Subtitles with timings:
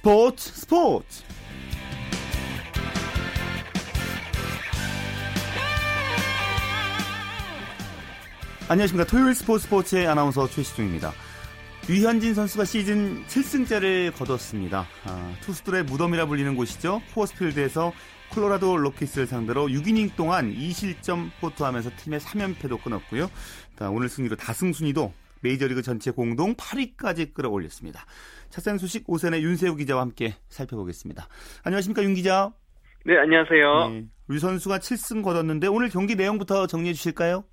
[0.00, 1.22] 스포츠 스포츠.
[8.66, 9.06] 안녕하십니까.
[9.06, 11.12] 토요일 스포츠 스포츠의 아나운서 최시중입니다.
[11.86, 14.86] 류현진 선수가 시즌 7승째를 거뒀습니다.
[15.04, 17.02] 아, 투수들의 무덤이라 불리는 곳이죠.
[17.12, 17.92] 쿠어스필드에서
[18.30, 23.30] 콜로라도 로키스를 상대로 6이닝 동안 2실점 호투하면서 팀의 3연패도 끊었고요.
[23.78, 28.00] 자, 오늘 승리로 다승 순위도 메이저리그 전체 공동 8위까지 끌어올렸습니다.
[28.48, 31.26] 차상 소식 오선의 윤세우 기자와 함께 살펴보겠습니다.
[31.64, 32.52] 안녕하십니까 윤 기자.
[33.04, 33.88] 네 안녕하세요.
[33.88, 37.44] 네, 류 선수가 7승 거뒀는데 오늘 경기 내용부터 정리해 주실까요?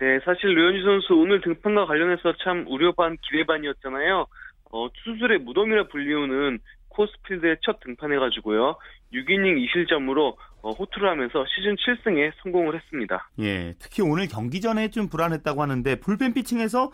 [0.00, 4.26] 네 사실 류현진 선수 오늘 등판과 관련해서 참 우려 반 기대 반이었잖아요.
[4.70, 6.58] 어, 투수들의 무덤이라 불리우는
[6.98, 8.76] 코스필드에 첫 등판해가지고요.
[9.12, 13.30] 6이닝 2실점으로 어, 호투를 하면서 시즌 7승에 성공을 했습니다.
[13.38, 16.90] 예, 특히 오늘 경기 전에 좀 불안했다고 하는데 불펜 피칭에서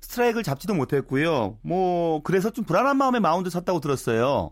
[0.00, 1.58] 스트라이크를 잡지도 못했고요.
[1.62, 4.50] 뭐 그래서 좀 불안한 마음에 마운드 섰다고 들었어요.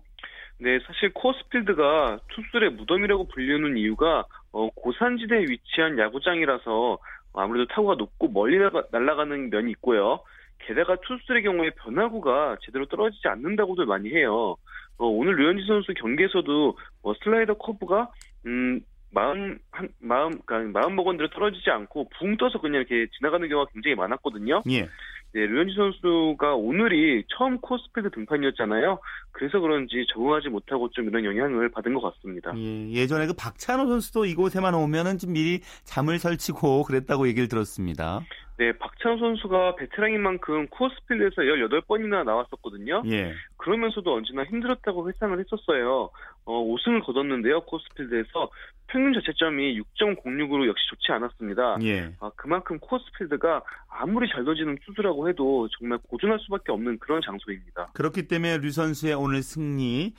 [0.58, 6.98] 네, 사실 쿠어스필드가 투수들의 무덤이라고 불리는 이유가 어, 고산지대에 위치한 야구장이라서
[7.34, 8.58] 아무래도 타구가 높고 멀리
[8.92, 10.20] 날아가는 면이 있고요.
[10.66, 14.56] 게다가 투수들의 경우에 변화구가 제대로 떨어지지 않는다고도 많이 해요.
[14.98, 18.10] 어, 오늘 류현진 선수 경기에서도 어, 슬라이더 커브가
[18.46, 23.46] 음 마음 한 마음 그러니까 마음 먹은 대로 떨어지지 않고 붕 떠서 그냥 이렇게 지나가는
[23.48, 24.62] 경우가 굉장히 많았거든요.
[24.70, 24.88] 예.
[25.34, 28.98] 네, 류현진 선수가 오늘이 처음 코스피드 등판이었잖아요.
[29.30, 32.52] 그래서 그런지 적응하지 못하고 좀 이런 영향을 받은 것 같습니다.
[32.56, 38.20] 예, 전에그 박찬호 선수도 이곳에만 오면은 좀 미리 잠을 설치고 그랬다고 얘기를 들었습니다.
[38.58, 43.02] 네, 박찬호 선수가 베테랑인 만큼 코스필드에서 18번이나 나왔었거든요.
[43.06, 43.32] 예.
[43.56, 46.10] 그러면서도 언제나 힘들었다고 회상을 했었어요.
[46.44, 48.50] 어, 5승을 거뒀는데요, 코스필드에서
[48.88, 51.78] 평균 자체점이 6.06으로 역시 좋지 않았습니다.
[51.82, 52.12] 예.
[52.20, 57.92] 아, 그만큼 코스필드가 아무리 잘 던지는 투수라고 해도 정말 고전할 수밖에 없는 그런 장소입니다.
[57.94, 60.12] 그렇기 때문에 류 선수의 오늘 승리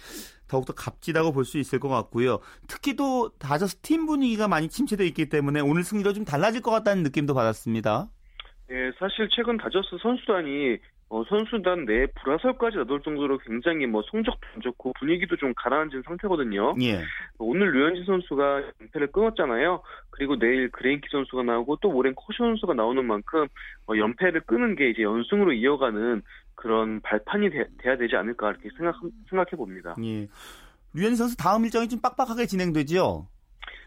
[0.48, 2.40] 더욱더 값지다고 볼 수 있을 것 같고요.
[2.68, 7.04] 특히 또 다저스 팀 분위기가 많이 침체되어 있기 때문에 오늘 승리로 좀 달라질 것 같다는
[7.04, 8.08] 느낌도 받았습니다.
[8.70, 10.78] 네, 사실 최근 다저스 선수단이
[11.14, 16.74] 어, 선수단 내 불화설까지 나돌 정도로 굉장히 뭐 성적도 안 좋고 분위기도 좀 가라앉은 상태거든요.
[16.82, 17.04] 예.
[17.38, 19.84] 오늘 류현진 선수가 연패를 끊었잖아요.
[20.10, 23.46] 그리고 내일 그레인키 선수가 나오고 또 모렌 커쇼 선수가 나오는 만큼
[23.86, 26.24] 어, 연패를 끊은 게 이제 연승으로 이어가는
[26.56, 28.96] 그런 발판이 돼, 야 되지 않을까 이렇게 생각
[29.30, 29.94] 생각해 봅니다.
[30.04, 30.28] 예.
[30.96, 33.28] 류현진 선수 다음 일정이 좀 빡빡하게 진행되죠.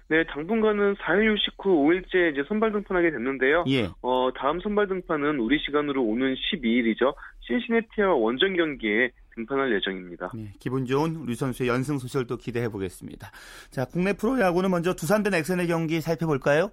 [0.08, 3.64] 네, 당분간은 4일 휴식 후 5일째 이제 선발 등판하게 됐는데요.
[3.68, 3.88] 예.
[4.02, 7.14] 어, 다음 선발 등판은 우리 시간으로 오는 12일이죠.
[7.40, 10.30] 신시내티와 원정 경기에 등판할 예정입니다.
[10.34, 13.30] 네, 기분 좋은 류 선수의 연승 소식도 기대해 보겠습니다.
[13.70, 16.70] 자, 국내 프로야구는 먼저 두산대 넥센의 경기 살펴볼까요?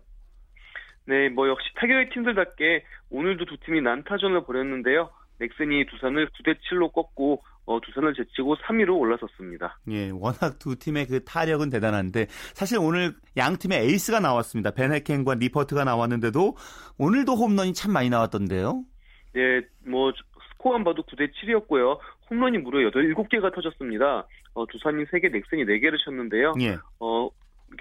[1.05, 5.09] 네, 뭐 역시 타격의 팀들답게 오늘도 두 팀이 난타전을 벌였는데요.
[5.39, 9.79] 넥센이 두산을 9대 7로 꺾고 어, 두산을 제치고 3위로 올라섰습니다.
[9.89, 14.71] 예, 워낙 두 팀의 그 타력은 대단한데 사실 오늘 양 팀의 에이스가 나왔습니다.
[14.71, 16.55] 밴헤켄과 니퍼트가 나왔는데도
[16.97, 18.83] 오늘도 홈런이 참 많이 나왔던데요.
[19.35, 20.11] 예, 뭐
[20.51, 21.99] 스코어만 봐도 9대 7이었고요.
[22.29, 24.27] 홈런이 무려 8, 7개가 터졌습니다.
[24.53, 26.53] 어, 두산이 3개, 넥센이 4개를 쳤는데요.
[26.61, 26.77] 예.
[26.99, 27.29] 어,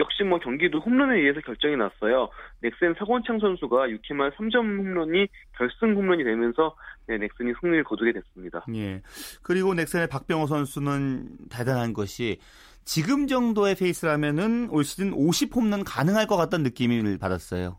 [0.00, 2.28] 역시 뭐 경기도 홈런에 의해서 결정이 났어요.
[2.60, 5.26] 넥센 서건창 선수가 6회 말 3점 홈런이
[5.56, 6.75] 결승 홈런이 되면서
[7.06, 8.64] 네, 넥센이 승리를 거두게 됐습니다.
[8.75, 9.02] 예.
[9.42, 12.38] 그리고 넥센의 박병호 선수는 대단한 것이
[12.84, 17.78] 지금 정도의 페이스라면은 올 시즌 50 홈런 가능할 것 같다는 느낌을 받았어요.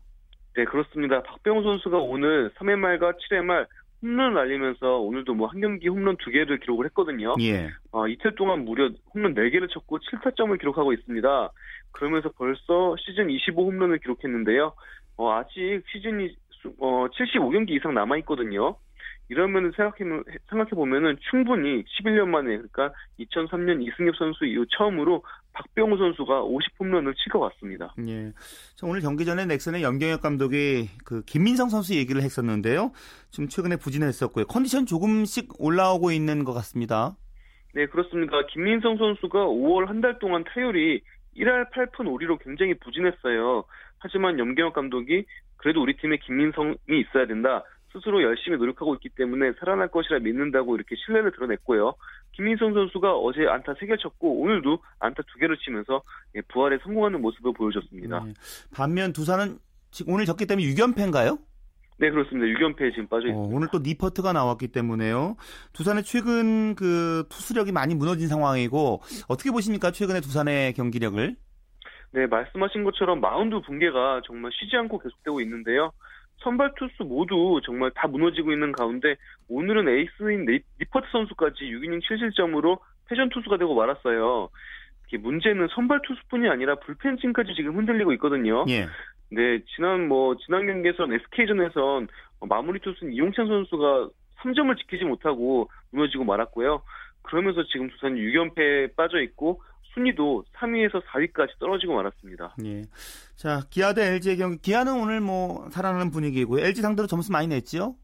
[0.56, 1.22] 네, 그렇습니다.
[1.22, 3.66] 박병호 선수가 오늘 3회 말과 7회 말
[4.02, 7.34] 홈런을 날리면서 오늘도 뭐 한 경기 홈런 두 개를 기록을 했거든요.
[7.40, 7.70] 예.
[7.90, 11.50] 어, 이틀 동안 무려 홈런 4개를 쳤고 7타점을 기록하고 있습니다.
[11.94, 14.72] 그러면서 벌써 시즌 25 홈런을 기록했는데요.
[15.16, 16.36] 어, 아직 시즌이
[16.78, 18.76] 어, 75경기 이상 남아 있거든요.
[19.30, 25.22] 이러면 생각해 생각해 보면은 충분히 11년 만에 그러니까 2003년 이승엽 선수 이후 처음으로
[25.54, 27.94] 박병호 선수가 50홈런을 칠 것 같습니다.
[28.06, 28.32] 예.
[28.82, 32.92] 오늘 경기 전에 넥슨의 염경엽 감독이 그 김민성 선수 얘기를 했었는데요.
[33.30, 34.44] 지금 최근에 부진했었고요.
[34.46, 37.16] 컨디션 조금씩 올라오고 있는 것 같습니다.
[37.74, 38.32] 네, 그렇습니다.
[38.52, 41.00] 김민성 선수가 5월 한 달 동안 타율이
[41.36, 43.64] 1할 8푼 5리로 굉장히 부진했어요.
[43.98, 45.24] 하지만 염경엽 감독이
[45.56, 47.64] 그래도 우리 팀에 김민성이 있어야 된다.
[47.92, 51.94] 스스로 열심히 노력하고 있기 때문에 살아날 것이라 믿는다고 이렇게 신뢰를 드러냈고요.
[52.32, 56.02] 김민성 선수가 어제 안타 3개 쳤고 오늘도 안타 2개를 치면서
[56.34, 58.24] 예, 부활에 성공하는 모습을 보여줬습니다.
[58.24, 58.34] 네.
[58.74, 59.58] 반면 두산은
[60.08, 61.38] 오늘 졌기 때문에 6연패인가요?
[61.98, 62.46] 네, 그렇습니다.
[62.58, 63.38] 6연패에 지금 빠져 있습니다.
[63.38, 65.36] 어, 오늘 또 니퍼트가 나왔기 때문에요.
[65.72, 69.90] 두산의 최근 그 투수력이 많이 무너진 상황이고 어떻게 보십니까?
[69.90, 71.36] 최근의 두산의 경기력을?
[72.12, 75.92] 네, 말씀하신 것처럼 마운드 붕괴가 정말 쉬지 않고 계속되고 있는데요.
[76.38, 79.16] 선발 투수 모두 정말 다 무너지고 있는 가운데
[79.48, 80.46] 오늘은 에이스인
[80.78, 84.48] 니퍼트 선수까지 6이닝 7실점으로 패전 투수가 되고 말았어요.
[85.16, 88.64] 문제는 선발 투수뿐이 아니라 불펜진까지 지금 흔들리고 있거든요.
[88.68, 88.86] 예.
[89.34, 92.08] 네, 지난 뭐 지난 경기에선 SK전에선
[92.48, 94.08] 마무리 투수인 이용찬 선수가
[94.42, 96.82] 3점을 지키지 못하고 무너지고 말았고요.
[97.22, 99.60] 그러면서 지금 두산 6연패에 빠져 있고
[99.92, 102.54] 순위도 3위에서 4위까지 떨어지고 말았습니다.
[102.64, 102.82] 예.
[103.36, 104.58] 자, 기아 대 LG의 경기.
[104.60, 106.64] 기아는 오늘 뭐 살아나는 분위기고요.
[106.64, 107.96] LG 상대로 점수 많이 냈죠?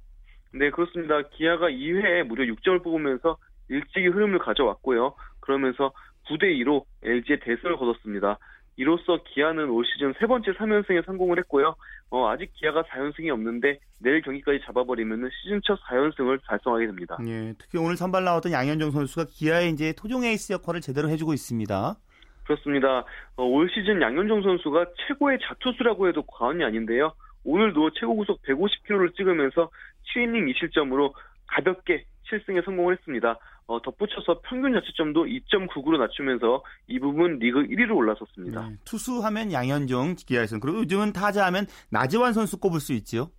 [0.53, 1.23] 네, 그렇습니다.
[1.31, 3.37] 기아가 2회에 무려 6점을 뽑으면서
[3.69, 5.15] 일찍이 흐름을 가져왔고요.
[5.41, 5.93] 그러면서
[6.29, 8.38] 9대 2로 LG의 대승을 거뒀습니다.
[8.76, 11.75] 이로써 기아는 올 시즌 세 번째 3연승에 성공을 했고요.
[12.11, 17.19] 어, 아직 기아가 4연승이 없는데 내일 경기까지 잡아버리면 시즌 첫 4연승을 달성하게 됩니다.
[17.26, 21.96] 예, 특히 오늘 선발 나왔던 양현종 선수가 기아의 이제 토종 에이스 역할을 제대로 해주고 있습니다.
[22.44, 23.05] 그렇습니다.
[23.37, 27.12] 어, 올 시즌 양현종 선수가 최고의 자투수라고 해도 과언이 아닌데요.
[27.44, 29.70] 오늘도 최고 구속 150km를 찍으면서
[30.14, 31.12] 7이닝 2실점으로
[31.46, 33.38] 가볍게 7승에 성공을 했습니다.
[33.67, 38.69] 어, 덧붙여서 평균 자책점도 2.99로 낮추면서 이 부분 리그 1위로 올라섰습니다.
[38.69, 43.31] 네, 투수하면 양현종 기아에서는 그리고 요즘은 타자하면 나지완 선수 꼽을 수 있죠.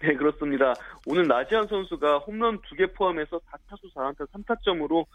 [0.00, 0.74] 네 그렇습니다.
[1.06, 5.06] 오늘 나지완 선수가 홈런 2개 포함해서 4타수 4안타 3타점으로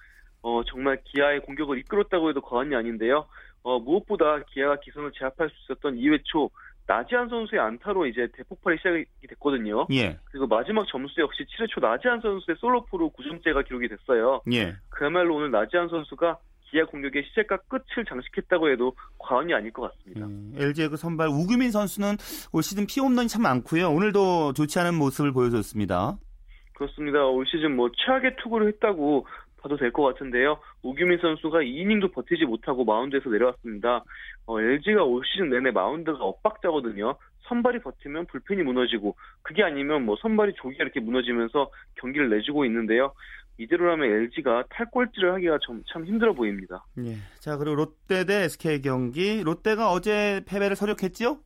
[0.41, 3.25] 어, 정말 기아의 공격을 이끌었다고 해도 과언이 아닌데요.
[3.63, 6.49] 어, 무엇보다 기아가 기선을 제압할 수 있었던 2회 초
[6.85, 9.87] 나지안 선수의 안타로 이제 대폭발이 시작이 됐거든요.
[9.91, 10.17] 예.
[10.25, 14.41] 그리고 마지막 점수 역시 7회 초 나지안 선수의 솔로프로 9점째가 기록이 됐어요.
[14.51, 14.75] 예.
[14.89, 16.37] 그야말로 오늘 나지안 선수가
[16.73, 20.25] 기아 공격의 시작과 끝을 장식했다고 해도 과언이 아닐 것 같습니다.
[20.25, 22.17] 음, LG의 그 선발 우규민 선수는
[22.51, 23.91] 올 시즌 피홈런이 참 많고요.
[23.91, 26.17] 오늘도 좋지 않은 모습을 보여줬습니다.
[26.73, 27.23] 그렇습니다.
[27.25, 29.27] 올 시즌 뭐 최악의 투구를 했다고
[29.63, 30.59] 봐도 될 것 같은데요.
[30.83, 34.03] 우규민 선수가 2이닝도 버티지 못하고 마운드에서 내려왔습니다.
[34.45, 37.15] 어, LG가 올 시즌 내내 마운드가 엇박자거든요.
[37.47, 43.13] 선발이 버티면 불펜이 무너지고 그게 아니면 뭐 선발이 조기가 이렇게 무너지면서 경기를 내주고 있는데요.
[43.57, 46.83] 이대로라면 LG가 탈꼴찌를 하기가 좀, 참 힘들어 보입니다.
[46.99, 47.15] 예.
[47.39, 51.37] 자 그리고 롯데 대 SK 경기 롯데가 어제 패배를 서력했지요?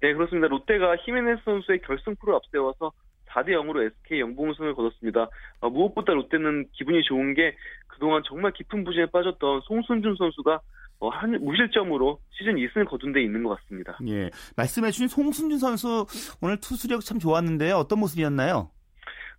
[0.00, 0.48] 네 그렇습니다.
[0.48, 2.92] 롯데가 히메네스 선수의 결승프로 앞세워서
[3.36, 5.28] 4대 0으로 SK 영봉승을 거뒀습니다.
[5.60, 7.54] 어, 무엇보다 롯데는 기분이 좋은 게
[7.86, 10.60] 그동안 정말 깊은 부진에 빠졌던 송순준 선수가
[10.98, 13.98] 어, 한 무실점으로 시즌 2승을 거둔 데 있는 것 같습니다.
[14.08, 16.06] 예, 말씀해주신 송순준 선수
[16.40, 17.76] 오늘 투수력 참 좋았는데요.
[17.76, 18.70] 어떤 모습이었나요?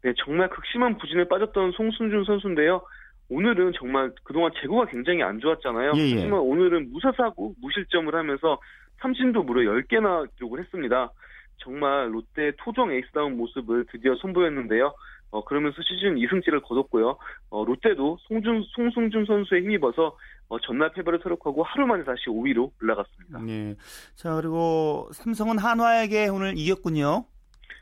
[0.04, 2.84] 네, 정말 극심한 부진에 빠졌던 송순준 선수인데요.
[3.30, 5.94] 오늘은 정말 그동안 재고가 굉장히 안 좋았잖아요.
[5.98, 6.16] 예, 예.
[6.16, 8.60] 하지만 오늘은 무사사고 무실점을 하면서
[9.02, 11.12] 삼진도 무려 10개나 기록을 했습니다.
[11.58, 14.94] 정말 롯데 토종 에이스다운 모습을 드디어 선보였는데요.
[15.30, 17.18] 어, 그러면서 시즌 2승째를 거뒀고요.
[17.50, 20.18] 어, 롯데도 송준, 송승준 선수에 힘입어서
[20.50, 23.40] 어, 전날 패배를 서력하고 하루 만에 다시 5위로 올라갔습니다.
[23.40, 23.76] 네.
[24.16, 27.26] 자, 그리고 삼성은 한화에게 오늘 이겼군요.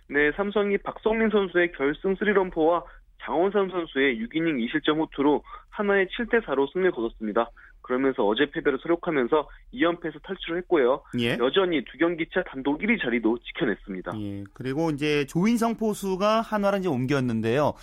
[0.07, 2.83] 네, 삼성이 박성민 선수의 결승 3런포와
[3.21, 7.49] 장원삼 선수의 6이닝 2실점 호투로 하나의 7대4로 승리를 거뒀습니다.
[7.85, 11.03] 그러면서 어제 패배를 소록하면서 2연패에서 탈출을 했고요.
[11.19, 11.37] 예.
[11.39, 14.11] 여전히 두 경기 차 단독 1위 자리도 지켜냈습니다.
[14.19, 14.43] 예.
[14.53, 17.73] 그리고 이제 조인성 포수가 한화를 이제 옮겼는데요.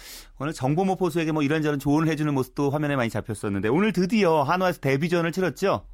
[0.41, 5.31] 오늘 정보모 포수에게 뭐 이런저런 조언을 해주는 모습도 화면에 많이 잡혔었는데 오늘 드디어 한화에서 데뷔전을
[5.31, 5.87] 치렀죠?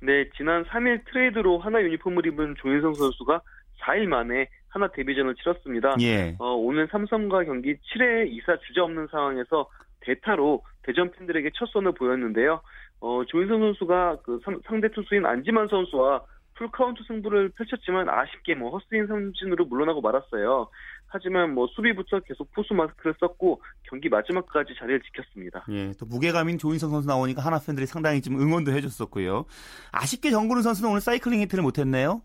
[0.00, 3.42] 네, 지난 3일 트레이드로 하나 유니폼을 입은 조인성 선수가
[3.82, 5.94] 4일 만에 하나 데뷔전을 치렀습니다.
[6.00, 6.34] 예.
[6.40, 9.68] 어, 오늘 삼성과 경기 7회 2사 주자 없는 상황에서
[10.00, 12.60] 대타로 대전 팬들에게 첫 선을 보였는데요.
[13.02, 16.22] 어, 조인성 선수가 그 상대 투수인 안지만 선수와
[16.54, 20.68] 풀카운트 승부를 펼쳤지만 아쉽게 뭐 헛스윙 삼진으로 물러나고 말았어요.
[21.08, 25.64] 하지만 뭐 수비부터 계속 포수 마스크를 썼고 경기 마지막까지 자리를 지켰습니다.
[25.70, 29.46] 예, 또 무게감 있는 조인성 선수 나오니까 한화 팬들이 상당히 좀 응원도 해줬었고요.
[29.90, 32.22] 아쉽게 정근우 선수는 오늘 사이클링 히트를 못했네요.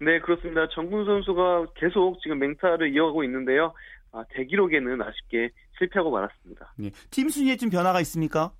[0.00, 0.68] 네, 그렇습니다.
[0.68, 3.74] 정근우 선수가 계속 지금 맹타를 이어가고 있는데요.
[4.12, 6.72] 아, 대기록에는 아쉽게 실패하고 말았습니다.
[6.82, 8.52] 예, 팀 순위에 좀 변화가 있습니까?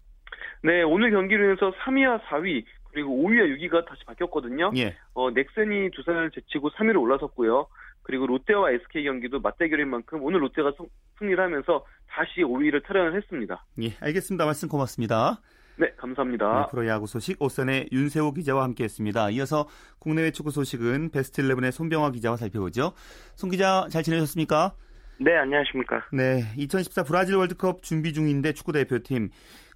[0.62, 4.70] 네, 오늘 경기로 인해서 3위와 4위 그리고 5위와 6위가 다시 바뀌었거든요.
[4.76, 4.96] 예.
[5.14, 7.66] 어, 넥센이 두산을 제치고 3위로 올라섰고요.
[8.02, 10.72] 그리고 롯데와 SK 경기도 맞대결인 만큼 오늘 롯데가
[11.18, 13.64] 승리를 하면서 다시 5위를 탈환을 했습니다.
[13.82, 14.44] 예, 알겠습니다.
[14.44, 15.40] 말씀 고맙습니다.
[15.76, 16.60] 네, 감사합니다.
[16.60, 19.30] 네, 프로야구 소식 오선의 윤세호 기자와 함께했습니다.
[19.30, 19.66] 이어서
[19.98, 22.92] 국내외 축구 소식은 베스트 11의 손병화 기자와 살펴보죠.
[23.34, 24.74] 손 기자 잘 지내셨습니까?
[25.18, 26.06] 네, 안녕하십니까?
[26.12, 29.30] 네, 2014 브라질 월드컵 준비 중인데 축구 대표팀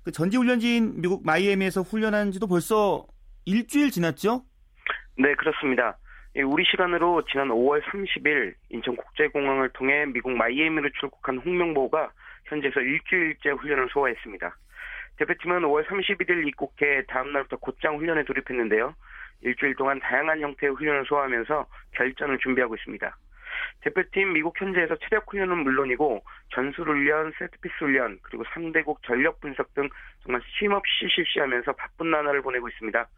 [0.05, 3.07] 그 전지훈련지인 미국 마이애미에서 훈련한 지도 벌써
[3.45, 4.43] 일주일 지났죠?
[5.17, 5.99] 네, 그렇습니다.
[6.37, 12.11] 예, 우리 시간으로 지난 5월 30일 인천국제공항을 통해 미국 마이애미로 출국한 홍명보가
[12.45, 14.57] 현재서 일주일째 훈련을 소화했습니다.
[15.17, 18.95] 대표팀은 5월 31일 입국해 다음 날부터 곧장 훈련에 돌입했는데요.
[19.43, 23.17] 일주일 동안 다양한 형태의 훈련을 소화하면서 결전을 준비하고 있습니다.
[23.81, 26.23] 대표팀 미국 현지에서 체력 훈련은 물론이고
[26.55, 29.89] 전술 훈련, 세트피스 훈련, 그리고 상대국 전력 분석 등
[30.25, 33.09] 정말 쉼없이 실시하면서 바쁜 나날을 보내고 있습니다.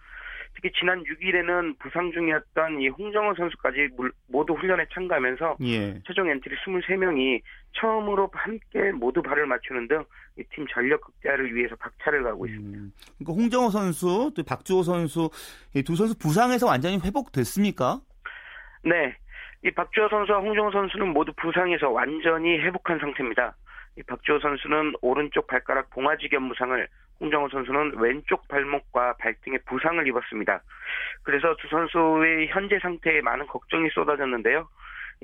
[0.52, 3.88] 특히 지난 6일에는 부상 중이었던 이 홍정호 선수까지
[4.26, 6.00] 모두 훈련에 참가하면서 예.
[6.04, 7.40] 최종 엔트리 23명이
[7.74, 10.04] 처음으로 함께 모두 발을 맞추는 등
[10.40, 12.78] 이 팀 전력 극대화를 위해서 박차를 가하고 있습니다.
[12.78, 15.30] 음, 그러니까 홍정호 선수 또 박주호 선수
[15.74, 18.00] 이두 선수 부상에서 완전히 회복됐습니까?
[18.84, 19.16] 네.
[19.62, 23.54] 이 박주호 선수와 홍정호 선수는 모두 부상에서 완전히 회복한 상태입니다.
[23.96, 26.88] 이 박주호 선수는 오른쪽 발가락 봉화지견 부상을
[27.20, 30.62] 홍정호 선수는 왼쪽 발목과 발등에 부상을 입었습니다.
[31.22, 34.66] 그래서 두 선수의 현재 상태에 많은 걱정이 쏟아졌는데요.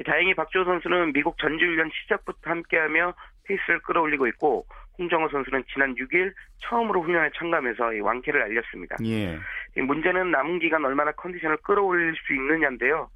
[0.05, 3.15] 다행히 박주호 선수는 미국 전지훈련 시작부터 함께하며
[3.45, 4.67] 페이스를 끌어올리고 있고
[4.99, 8.97] 홍정호 선수는 지난 6일 처음으로 훈련에 참가하면서 완쾌를 알렸습니다.
[9.05, 9.39] 예.
[9.81, 13.09] 문제는 남은 기간 얼마나 컨디션을 끌어올릴 수 있느냐인데요.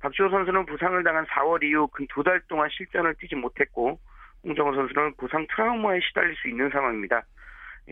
[0.00, 3.98] 박주호 선수는 부상을 당한 4월 이후 근 두 달 동안 실전을 뛰지 못했고
[4.44, 7.22] 홍정호 선수는 부상 트라우마에 시달릴 수 있는 상황입니다.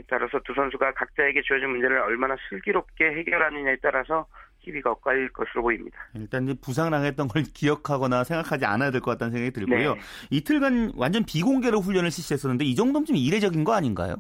[0.09, 4.27] 따라서 두 선수가 각자에게 주어진 문제를 얼마나 슬기롭게 해결하느냐에 따라서
[4.59, 5.99] 희비가 엇갈릴 것으로 보입니다.
[6.15, 9.95] 일단 부상 당했던 걸 기억하거나 생각하지 않아야 될 것 같다는 생각이 들고요.
[9.95, 10.01] 네.
[10.31, 14.17] 이틀간 완전 비공개로 훈련을 실시했었는데 이 정도면 좀 이례적인 거 아닌가요?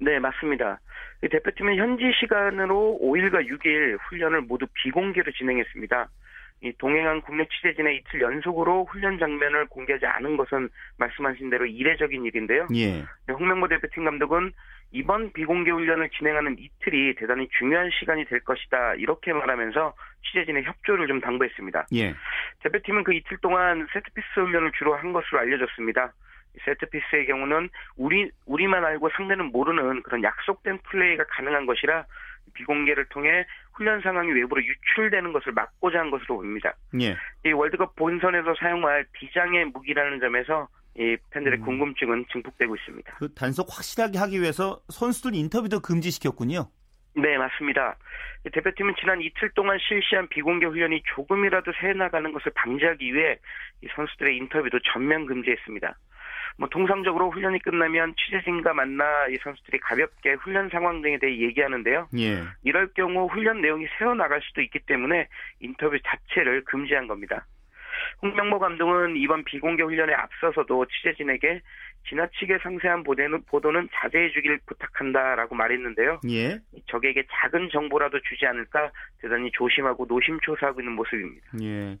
[0.00, 0.80] 네, 맞습니다.
[1.22, 6.08] 대표팀은 현지 시간으로 5일과 6일 훈련을 모두 비공개로 진행했습니다.
[6.62, 12.66] 이 동행한 국내 취재진의 이틀 연속으로 훈련 장면을 공개하지 않은 것은 말씀하신 대로 이례적인 일인데요.
[12.74, 13.04] 예.
[13.30, 14.52] 홍명보 대표팀 감독은
[14.90, 21.20] 이번 비공개 훈련을 진행하는 이틀이 대단히 중요한 시간이 될 것이다 이렇게 말하면서 취재진의 협조를 좀
[21.20, 21.88] 당부했습니다.
[21.94, 22.14] 예.
[22.60, 26.12] 대표팀은 그 이틀 동안 세트피스 훈련을 주로 한 것으로 알려졌습니다.
[26.64, 32.06] 세트피스의 경우는 우리 우리만 알고 상대는 모르는 그런 약속된 플레이가 가능한 것이라
[32.54, 33.44] 비공개를 통해
[33.74, 36.74] 훈련 상황이 외부로 유출되는 것을 막고자 한 것으로 보입니다.
[37.00, 37.16] 예.
[37.44, 41.64] 이 월드컵 본선에서 사용할 비장의 무기라는 점에서 이 팬들의 음.
[41.64, 43.14] 궁금증은 증폭되고 있습니다.
[43.18, 46.68] 그 단속 확실하게 하기 위해서 선수들 인터뷰도 금지시켰군요.
[47.16, 47.96] 네, 맞습니다.
[48.52, 53.38] 대표팀은 지난 이틀 동안 실시한 비공개 훈련이 조금이라도 새 나가는 것을 방지하기 위해
[53.82, 55.96] 이 선수들의 인터뷰도 전면 금지했습니다.
[56.56, 62.08] 뭐 통상적으로 훈련이 끝나면 취재진과 만나 이 선수들이 가볍게 훈련 상황 등에 대해 얘기하는데요.
[62.18, 62.42] 예.
[62.62, 65.28] 이럴 경우 훈련 내용이 새어 나갈 수도 있기 때문에
[65.60, 67.46] 인터뷰 자체를 금지한 겁니다.
[68.22, 71.60] 홍명보 감독은 이번 비공개 훈련에 앞서서도 취재진에게
[72.08, 76.20] 지나치게 상세한 보도는, 보도는 자제해 주길 부탁한다라고 말했는데요.
[76.30, 76.60] 예.
[76.86, 81.46] 적에게 작은 정보라도 주지 않을까 대단히 조심하고 노심초사하고 있는 모습입니다.
[81.62, 81.96] 예.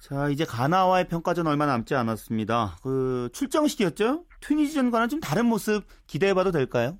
[0.00, 2.76] 자, 이제 가나와의 평가전 얼마 남지 않았습니다.
[2.82, 4.24] 그 출정식이었죠?
[4.40, 6.98] 튀니지전과는 좀 다른 모습 기대해봐도 될까요?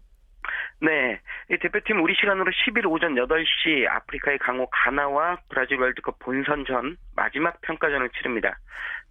[0.81, 1.21] 네.
[1.49, 8.59] 대표팀 우리 시간으로 10일 오전 8시 아프리카의 강호 가나와 브라질 월드컵 본선전 마지막 평가전을 치릅니다.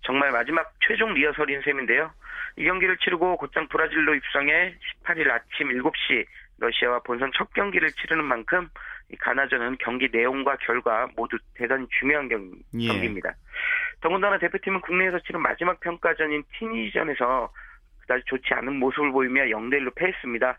[0.02, 2.12] 정말 마지막 최종 리허설인 셈인데요.
[2.58, 6.26] 이 경기를 치르고 곧장 브라질로 입성해 18일 아침 7시
[6.58, 8.70] 러시아와 본선 첫 경기를 치르는 만큼 이
[9.20, 12.88] 가나전은 경기 내용과 결과 모두 대단히 중요한 경, 예.
[12.88, 13.36] 경기입니다.
[14.02, 17.52] 더군다나 대표팀은 국내에서 치른 마지막 평가전인 티니전에서
[18.02, 20.58] 그다지 좋지 않은 모습을 보이며 0대 1로 패했습니다.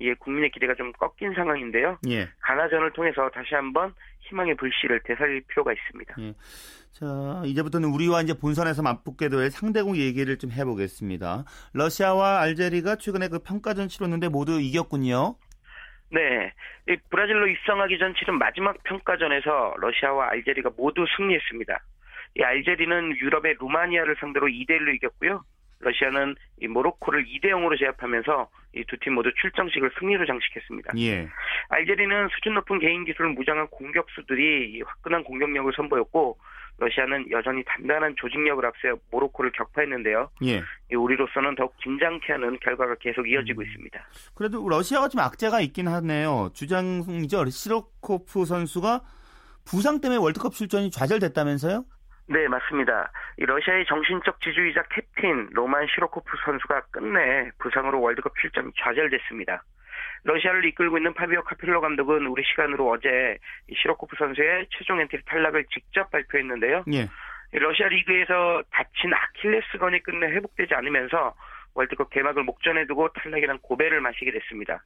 [0.00, 1.98] 이에 국민의 기대가 좀 꺾인 상황인데요.
[2.08, 2.28] 예.
[2.40, 6.14] 가나전을 통해서 다시 한번 희망의 불씨를 되살릴 필요가 있습니다.
[6.20, 6.34] 예.
[6.92, 11.44] 자, 이제부터는 우리와 이제 본선에서 맞붙게 될 상대국 얘기를 좀 해보겠습니다.
[11.72, 15.36] 러시아와 알제리가 최근에 그 평가전 치렀는데 모두 이겼군요.
[16.10, 16.52] 네.
[17.10, 21.78] 브라질로 입성하기 전 치른 마지막 평가전에서 러시아와 알제리가 모두 승리했습니다.
[22.36, 25.42] 이 알제리는 유럽의 루마니아를 상대로 2대 1로 이겼고요.
[25.80, 30.92] 러시아는 이 모로코를 2대 0으로 제압하면서 이 두 팀 모두 출정식을 승리로 장식했습니다.
[30.98, 31.28] 예.
[31.70, 36.38] 알제리는 수준 높은 개인 기술을 무장한 공격수들이 화끈한 공격력을 선보였고
[36.78, 40.30] 러시아는 여전히 단단한 조직력을 앞세워 모로코를 격파했는데요.
[40.44, 40.62] 예.
[40.94, 43.66] 우리로서는 더욱 긴장케 하는 결과가 계속 이어지고 음.
[43.66, 44.00] 있습니다.
[44.34, 46.50] 그래도 러시아가 좀 악재가 있긴 하네요.
[46.54, 47.46] 주장이죠.
[47.46, 49.00] 시로코프 선수가
[49.68, 51.84] 부상 때문에 월드컵 출전이 좌절됐다면서요?
[52.30, 53.10] 네, 맞습니다.
[53.38, 59.62] 이 러시아의 정신적 지주이자 캡틴 로만 시로코프 선수가 끝내 부상으로 월드컵 출전이 좌절됐습니다.
[60.24, 63.38] 러시아를 이끌고 있는 파비오 카필로 감독은 우리 시간으로 어제
[63.74, 66.84] 시로코프 선수의 최종 엔트리 탈락을 직접 발표했는데요.
[66.92, 67.08] 예.
[67.52, 71.34] 러시아 리그에서 다친 아킬레스건이 끝내 회복되지 않으면서
[71.74, 74.82] 월드컵 개막을 목전에 두고 탈락이란 고배를 마시게 됐습니다.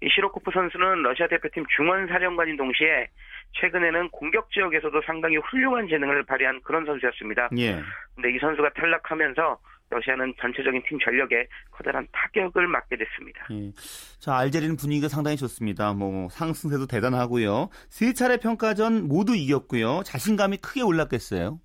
[0.00, 3.08] 이 시로코프 선수는 러시아 대표팀 중원 사령관인 동시에
[3.60, 7.50] 최근에는 공격 지역에서도 상당히 훌륭한 재능을 발휘한 그런 선수였습니다.
[7.58, 7.78] 예.
[8.14, 9.58] 근데 이 선수가 탈락하면서
[9.92, 13.46] 러시아는 전체적인 팀 전력에 커다란 타격을 맞게 됐습니다.
[13.52, 13.72] 예.
[14.18, 15.92] 자, 알제리는 분위기가 상당히 좋습니다.
[15.92, 17.68] 뭐 상승세도 대단하고요.
[17.88, 20.02] 세 차례 평가전 모두 이겼고요.
[20.04, 21.60] 자신감이 크게 올랐겠어요.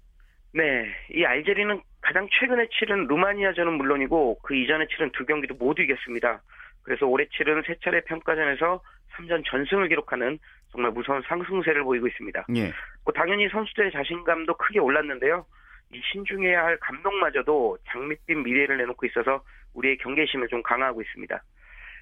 [0.53, 0.63] 네,
[1.11, 6.41] 이 알제리는 가장 최근에 치른 루마니아전은 물론이고 그 이전에 치른 두 경기도 모두 이겼습니다.
[6.83, 8.81] 그래서 올해 치른 세 차례 평가전에서
[9.17, 10.39] 3전 전승을 기록하는
[10.71, 12.45] 정말 무서운 상승세를 보이고 있습니다.
[12.55, 12.71] 예.
[13.03, 15.45] 뭐 당연히 선수들의 자신감도 크게 올랐는데요.
[15.91, 21.41] 이 신중해야 할 감독마저도 장밋빛 미래를 내놓고 있어서 우리의 경계심을 좀 강화하고 있습니다.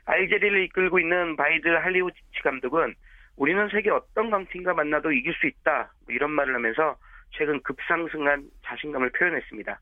[0.05, 2.95] 알제리를 이끌고 있는 바히드 할릴호지치 감독은
[3.37, 6.95] 우리는 세계 어떤 강팀과 만나도 이길 수 있다 뭐 이런 말을 하면서
[7.31, 9.79] 최근 급상승한 자신감을 표현했습니다.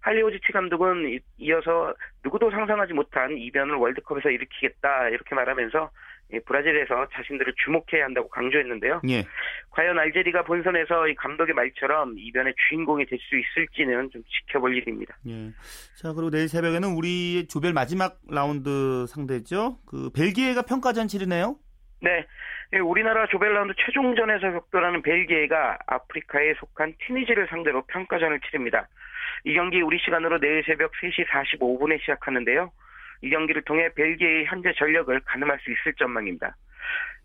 [0.00, 5.90] 할릴호지치 감독은 이어서 누구도 상상하지 못한 이변을 월드컵에서 일으키겠다 이렇게 말하면서
[6.44, 9.00] 브라질에서 자신들을 주목해야 한다고 강조했는데요.
[9.08, 9.24] 예.
[9.70, 15.16] 과연 알제리가 본선에서 이 감독의 말처럼 이변의 주인공이 될 수 있을지는 좀 지켜볼 일입니다.
[15.28, 15.50] 예.
[15.96, 19.78] 자 그리고 내일 새벽에는 우리 조별 마지막 라운드 상대죠.
[19.86, 21.56] 그 벨기에가 평가전 치르네요.
[22.00, 22.26] 네.
[22.80, 28.86] 우리나라 조별 라운드 최종전에서 격돌하는 벨기에가 아프리카에 속한 티니지를 상대로 평가전을 치릅니다.
[29.44, 32.70] 이 경기 우리 시간으로 내일 새벽 3시 45분에 시작하는데요.
[33.22, 36.56] 이 경기를 통해 벨기에의 현재 전력을 가늠할 수 있을 전망입니다.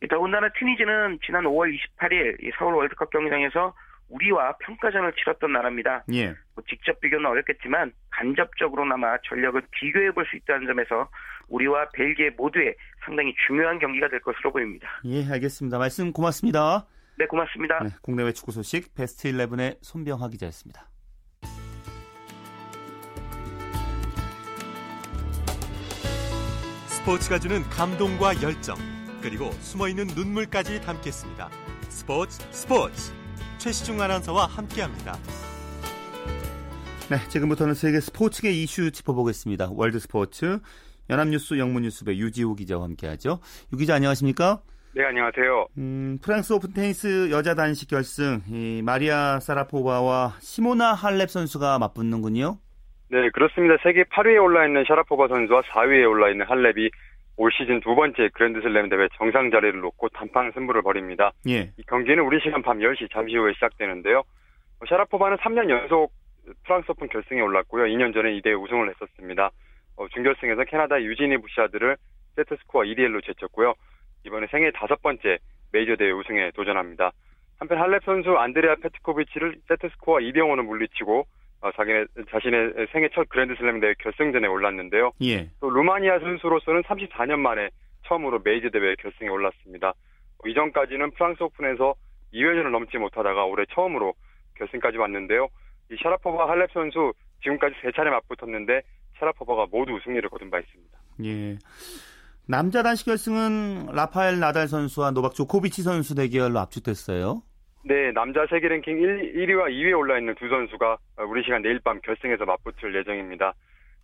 [0.10, 3.74] 더군다나 티니지는 지난 5월 28일 서울 월드컵 경기장에서
[4.10, 6.04] 우리와 평가전을 치렀던 나라입니다.
[6.14, 6.28] 예.
[6.56, 11.10] 뭐 직접 비교는 어렵겠지만 간접적으로나마 전력을 비교해 볼 수 있다는 점에서
[11.48, 14.88] 우리와 벨기에 모두에 상당히 중요한 경기가 될 것으로 보입니다.
[15.06, 15.78] 예, 알겠습니다.
[15.78, 16.86] 말씀 고맙습니다.
[17.18, 17.80] 네, 고맙습니다.
[17.84, 20.93] 네, 국내외 축구 소식 베스트 11의 손병화 기자였습니다.
[27.04, 28.78] 스포츠가 주는 감동과 열정
[29.22, 31.50] 그리고 숨어있는 눈물까지 담겠습니다.
[31.90, 33.12] 스포츠 스포츠
[33.58, 35.18] 최시중 아나운서와 함께합니다.
[37.10, 39.72] 네, 지금부터는 세계 스포츠계 이슈 짚어보겠습니다.
[39.74, 40.60] 월드 스포츠
[41.10, 43.42] 연합뉴스 영문뉴스부 유지호 기자와 함께하죠.
[43.74, 44.62] 유 기자 안녕하십니까?
[44.96, 45.68] 네, 안녕하세요.
[45.80, 52.60] 음, 프랑스 오픈 테니스 여자 단식 결승 이 마리아 샤라포바와 시모나 할렙 선수가 맞붙는군요.
[53.14, 53.78] 네, 그렇습니다.
[53.84, 56.90] 세계 8위에 올라 있는 샤라포바 선수와 4위에 올라 있는 할렙이
[57.38, 61.32] 올 시즌 두 번째 그랜드슬램 대회 정상 자리를 놓고 단판 승부를 벌입니다.
[61.48, 61.72] 예.
[61.78, 64.24] 이 경기는 우리 시간 밤 10시 잠시 후에 시작되는데요.
[64.90, 66.12] 샤라포바는 3년 연속
[66.64, 67.84] 프랑스 오픈 결승에 올랐고요.
[67.84, 69.52] 2년 전에 이 대회 우승을 했었습니다.
[69.98, 71.98] 어, 준결승에서 캐나다 유지니 부샤드를
[72.36, 73.76] 세트 스코어 1대1로 제쳤고요.
[74.26, 75.38] 이번에 생애 다섯 번째
[75.72, 77.12] 메이저 대회 우승에 도전합니다.
[77.60, 81.26] 한편 할렙 선수 안드레아 페트코비치를 세트 스코어 2대0으로 물리치고 어,
[81.72, 85.12] 자기네 자신의 생애 첫 그랜드슬램 대회 결승전에 올랐는데요.
[85.22, 85.50] 예.
[85.60, 87.70] 또 루마니아 선수로서는 34년 만에
[88.08, 89.90] 처음으로 메이저 대회 결승에 올랐습니다.
[89.90, 91.96] 어, 이전까지는 프랑스 오픈에서
[92.34, 94.14] 2회전을 넘지 못하다가 올해 처음으로
[94.56, 95.48] 결승까지 왔는데요.
[95.92, 98.82] 이 샤라포바 할렙 선수 지금까지 세 차례 맞붙었는데
[99.20, 100.98] 샤라포바가 모두 승리를 거둔 바 있습니다.
[101.26, 101.58] 예.
[102.46, 107.42] 남자 단식 결승은 라파엘 나달 선수와 노박 조코비치 선수 대결로 압축됐어요.
[107.86, 112.00] 네, 남자 세계 랭킹 1, 1위와 2위에 올라 있는 두 선수가 우리 시간 내일 밤
[112.00, 113.54] 결승에서 맞붙을 예정입니다.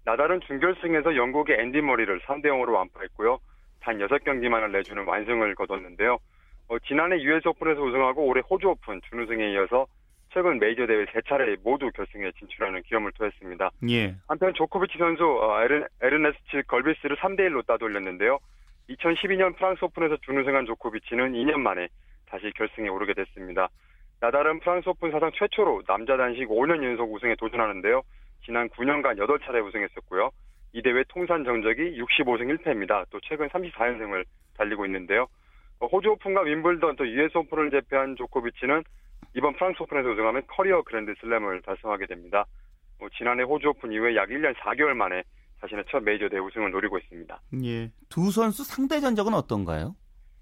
[0.04, 3.40] 나달은 준결승에서 영국의 앤디 머리를 3대 0으로 완파했고요.
[3.80, 6.18] 단 6경기만을 내주는 완승을 거뒀는데요.
[6.68, 9.88] 어, 지난해 US 오픈에서 우승하고 올해 호주 오픈 준우승에 이어서
[10.34, 13.72] 최근 메이저 대회 세 차례 모두 결승에 진출하는 기염을 토했습니다.
[13.90, 14.14] 예.
[14.28, 18.40] 한편 조코비치 선수 어, 에르, 에르네스트 걸비스를 3대 1로 따돌렸는데요.
[18.90, 21.88] 2012년 프랑스 오픈에서 준우승한 조코비치는 2년 만에
[22.30, 23.70] 다시 결승에 오르게 됐습니다.
[24.22, 28.02] 나달은 프랑스 오픈 사상 최초로 남자 단식 5년 연속 우승에 도전하는데요.
[28.46, 30.30] 지난 9년간 8차례 우승했었고요.
[30.74, 33.06] 이 대회 통산 전적이 65승 1패입니다.
[33.10, 34.24] 또 최근 34연승을
[34.56, 35.28] 달리고 있는데요.
[35.80, 38.84] 어, 호주 오픈과 윔블던 또 US 오픈을 제패한 조코비치는
[39.36, 42.46] 이번 프랑스 오픈에서 우승하면 커리어 그랜드 슬램을 달성하게 됩니다.
[43.00, 45.24] 어, 지난해 호주 오픈 이후에 약 1년 4개월 만에
[45.62, 47.42] 자신의 첫 메이저 대 우승을 노리고 있습니다.
[47.64, 47.92] 예.
[48.10, 49.96] 두 선수 상대 전적은 어떤가요?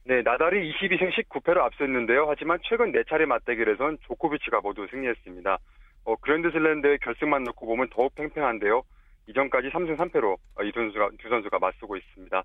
[0.08, 2.28] 네, 나달이 22승 19패로 앞섰는데요.
[2.30, 5.58] 하지만 최근 4차례 맞대결에선 조코비치가 모두 승리했습니다.
[6.06, 8.84] 어, 그랜드슬램 대회 결승만 놓고 보면 더욱 팽팽한데요.
[9.28, 12.42] 이전까지 3승 3패로 어, 이 선수가 두 선수가 맞서고 있습니다.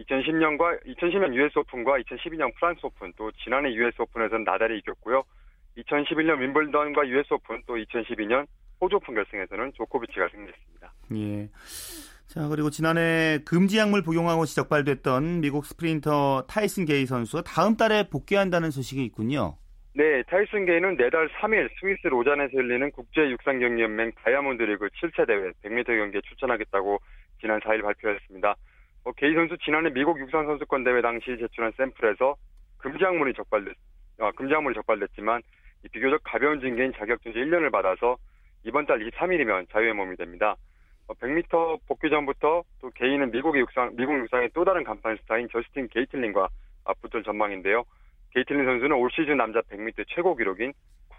[0.00, 5.24] 2010년과 2010년 US 오픈과 2012년 프랑스 오픈 또 지난해 US 오픈에서는 나달이 이겼고요.
[5.78, 8.46] 2011년 윔블던과 US 오픈 또 2012년
[8.82, 10.92] 호주 오픈 결승에서는 조코비치가 승리했습니다.
[11.16, 11.48] 예.
[12.28, 18.10] 자, 그리고 지난해 금지 약물 복용한 것이 적발됐던 미국 스프린터 타이슨 게이 선수가 다음 달에
[18.10, 19.56] 복귀한다는 소식이 있군요.
[19.94, 26.20] 네, 타이슨 게이는 내달 3일 스위스 로잔에서 열리는 국제육상경기연맹 다이아몬드 리그 7차 대회 100m 경기에
[26.20, 26.98] 출전하겠다고
[27.40, 28.54] 지난 4일 발표했습니다.
[29.04, 32.36] 어, 게이 선수 지난해 미국 육상 선수권 대회 당시 제출한 샘플에서
[32.76, 33.74] 금지 약물이 적발됐,
[34.18, 35.40] 어, 금지 약물이 적발됐지만
[35.92, 38.18] 비교적 가벼운 징계인 자격정지 1년을 받아서
[38.64, 40.56] 이번 달 23일이면 자유의 몸이 됩니다.
[41.14, 46.48] 100m 어, 복귀전부터 또 게이는 미국의 육상, 미국 육상의 또 다른 간판 스타인 저스틴 게이틀린과
[47.02, 47.84] 붙을 전망인데요.
[48.30, 50.72] 게이틀린 선수는 올 시즌 남자 100m 최고 기록인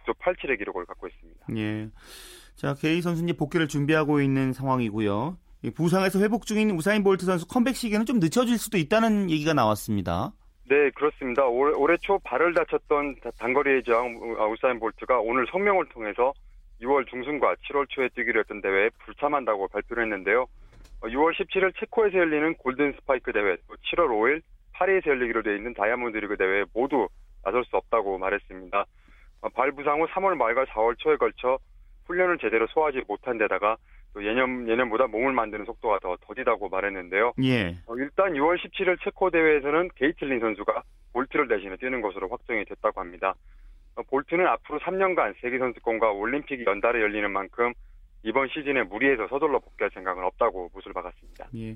[0.05, 1.45] 9초 87의 기록을 갖고 있습니다.
[1.57, 1.89] 예.
[2.55, 5.37] 자, 게이 선수는 복귀를 준비하고 있는 상황이고요.
[5.75, 10.31] 부상에서 회복 중인 우사인 볼트 선수 컴백 시기는 좀 늦춰질 수도 있다는 얘기가 나왔습니다.
[10.69, 11.45] 네, 그렇습니다.
[11.45, 14.15] 올해, 올해 초 발을 다쳤던 단거리의 제왕
[14.51, 16.31] 우사인 볼트가 오늘 성명을 통해서
[16.81, 20.47] 6월 중순과 7월 초에 뛰기로 했던 대회에 불참한다고 발표를 했는데요.
[21.01, 24.41] 6월 17일 체코에서 열리는 골든 스파이크 대회, 또 7월 5일
[24.73, 27.07] 파리에서 열리기로 되어 있는 다이아몬드 리그 대회에 모두
[27.43, 28.85] 나설 수 없다고 말했습니다.
[29.53, 31.59] 발 부상 후 3월 말과 4월 초에 걸쳐
[32.05, 33.77] 훈련을 제대로 소화하지 못한 데다가
[34.13, 37.33] 또 예년 예년보다 몸을 만드는 속도가 더 더디다고 말했는데요.
[37.43, 37.77] 예.
[37.85, 40.81] 어, 일단 6월 17일 체코 대회에서는 게이틀린 선수가
[41.13, 43.35] 볼트를 대신해 뛰는 것으로 확정이 됐다고 합니다.
[43.99, 47.73] 어, 볼트는 앞으로 3년간 세계 선수권과 올림픽이 연달아 열리는 만큼
[48.23, 51.47] 이번 시즌에 무리해서 서둘러 복귀할 생각은 없다고 못을 박았습니다.
[51.55, 51.75] 예.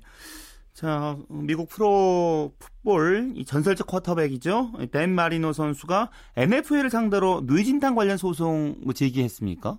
[0.73, 2.51] 자, 미국 프로
[2.83, 4.71] 풋볼 전설적 쿼터백이죠.
[4.91, 9.77] 댄 마리노 선수가 NFL을 상대로 뇌진탕 관련 소송 뭐 제기했습니까?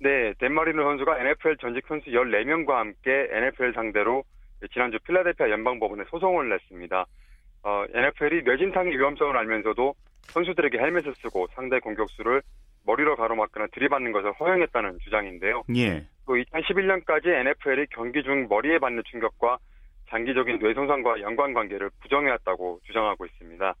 [0.00, 4.24] 네, 덴마리노 선수가 NFL 전직 선수 14명과 함께 NFL 상대로
[4.72, 7.06] 지난주 필라델피아 연방법원에 소송을 냈습니다.
[7.64, 12.42] 어, NFL이 뇌진탕의 위험성을 알면서도 선수들에게 헬멧을 쓰고 상대 공격수를
[12.86, 15.62] 머리로 가로막거나 들이받는 것을 허용했다는 주장인데요.
[15.76, 16.06] 예.
[16.26, 19.58] 또 2011년까지 NFL이 경기 중 머리에 받는 충격과
[20.10, 23.74] 장기적인 뇌 손상과 연관관계를 부정해왔다고 주장하고 있습니다.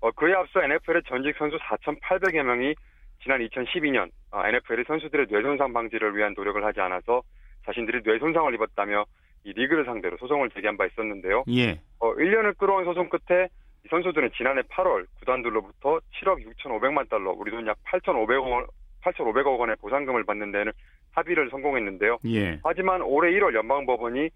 [0.00, 2.74] 어, 그에 앞서 NFL의 전직 선수 4,800여 명이
[3.22, 7.22] 지난 2012년 NFL이 선수들의 뇌 손상 방지를 위한 노력을 하지 않아서
[7.64, 9.04] 자신들이 뇌 손상을 입었다며
[9.44, 11.44] 이 리그를 상대로 소송을 제기한 바 있었는데요.
[11.50, 11.80] 예.
[11.98, 13.48] 어, 1년을 끌어온 소송 끝에
[13.84, 18.66] 이 선수들은 지난해 8월 구단들로부터 7억 6천5백만 달러, 우리 돈 약 8,500억 원,
[19.02, 20.72] 8,500억 원의 보상금을 받는 데는
[21.12, 22.18] 합의를 성공했는데요.
[22.26, 22.58] 예.
[22.64, 24.30] 하지만 올해 1월 연방법원이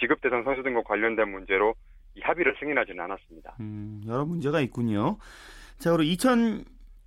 [0.00, 1.74] 지급 대상 선수 등과 관련된 문제로
[2.14, 3.56] 이 합의를 승인하지는 않았습니다.
[3.60, 5.16] 음, 여러 문제가 있군요.
[5.78, 6.04] 자, 그리고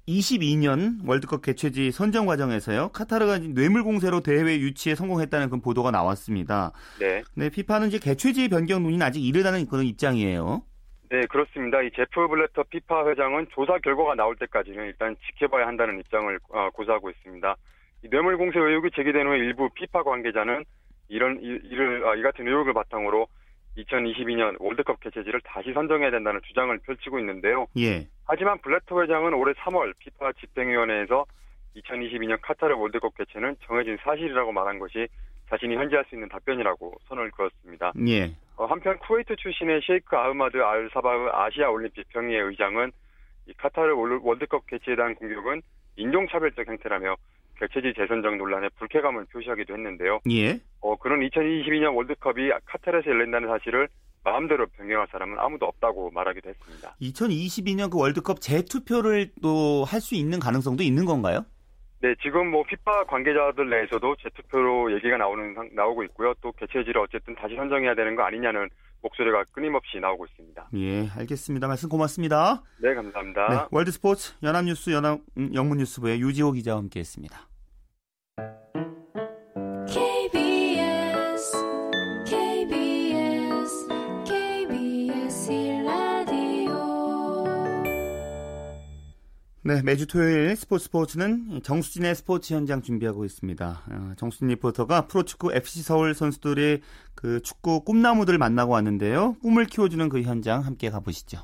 [0.07, 2.89] 2022년 월드컵 개최지 선정 과정에서요.
[2.89, 6.71] 카타르가 뇌물 공세로 대회 유치에 성공했다는 그런 보도가 나왔습니다.
[6.99, 7.23] 네.
[7.35, 10.63] 네, 피파는 이제 개최지 변경 논의는 아직 이르다는 그런 입장이에요.
[11.09, 11.81] 네, 그렇습니다.
[11.81, 17.09] 이 제프 블레터 피파 회장은 조사 결과가 나올 때까지는 일단 지켜봐야 한다는 입장을 어, 고수하고
[17.09, 17.55] 있습니다.
[18.03, 20.65] 이 뇌물 공세 의혹이 제기된 후에 일부 피파 관계자는
[21.07, 23.27] 이런 이, 이를 아, 이 같은 의혹을 바탕으로
[23.77, 27.67] 2022년 월드컵 개최지를 다시 선정해야 된다는 주장을 펼치고 있는데요.
[27.77, 28.07] 예.
[28.25, 31.25] 하지만 블레터 회장은 올해 3월 피파 집행위원회에서
[31.75, 35.07] 2022년 카타르 월드컵 개최는 정해진 사실이라고 말한 것이
[35.49, 37.93] 자신이 현재 할 수 있는 답변이라고 선을 그었습니다.
[38.07, 38.31] 예.
[38.57, 42.91] 어, 한편 쿠웨이트 출신의 셰이크 아흐마드 알 사바흐 아시아 올림픽 평의회 의장은
[43.47, 45.61] 이 카타르 월드컵 개최에 대한 공격은
[45.97, 47.15] 인종차별적 행태라며
[47.59, 50.19] 개최지 재선정 논란에 불쾌감을 표시하기도 했는데요.
[50.31, 50.59] 예.
[50.81, 53.87] 어, 그는 2022년 월드컵이 카타르에서 열린다는 사실을
[54.25, 56.95] 마음대로 변경할 사람은 아무도 없다고 말하기도 했습니다.
[57.01, 61.45] 2022년 그 월드컵 재투표를 또 할 수 있는 가능성도 있는 건가요?
[62.01, 66.33] 네, 지금 뭐 피파 관계자들 내에서도 재투표로 얘기가 나오는 나오고 있고요.
[66.41, 68.69] 또 개최지를 어쨌든 다시 선정해야 되는 거 아니냐는
[69.01, 70.69] 목소리가 끊임없이 나오고 있습니다.
[70.75, 71.67] 예, 알겠습니다.
[71.67, 72.63] 말씀 고맙습니다.
[72.81, 73.47] 네, 감사합니다.
[73.49, 77.37] 네, 월드스포츠 연합뉴스 연합 음, 영문뉴스부의 유지호 기자와 함께했습니다.
[89.67, 93.81] 네, 매주 토요일 스포츠 스포츠는 정수진의 스포츠 현장 준비하고 있습니다.
[93.89, 96.81] 어, 정수진 리포터가 프로축구 FC 서울 선수들의
[97.15, 99.37] 그 축구 꿈나무들 만나고 왔는데요.
[99.41, 101.39] 꿈을 키워주는 그 현장 함께 가보시죠.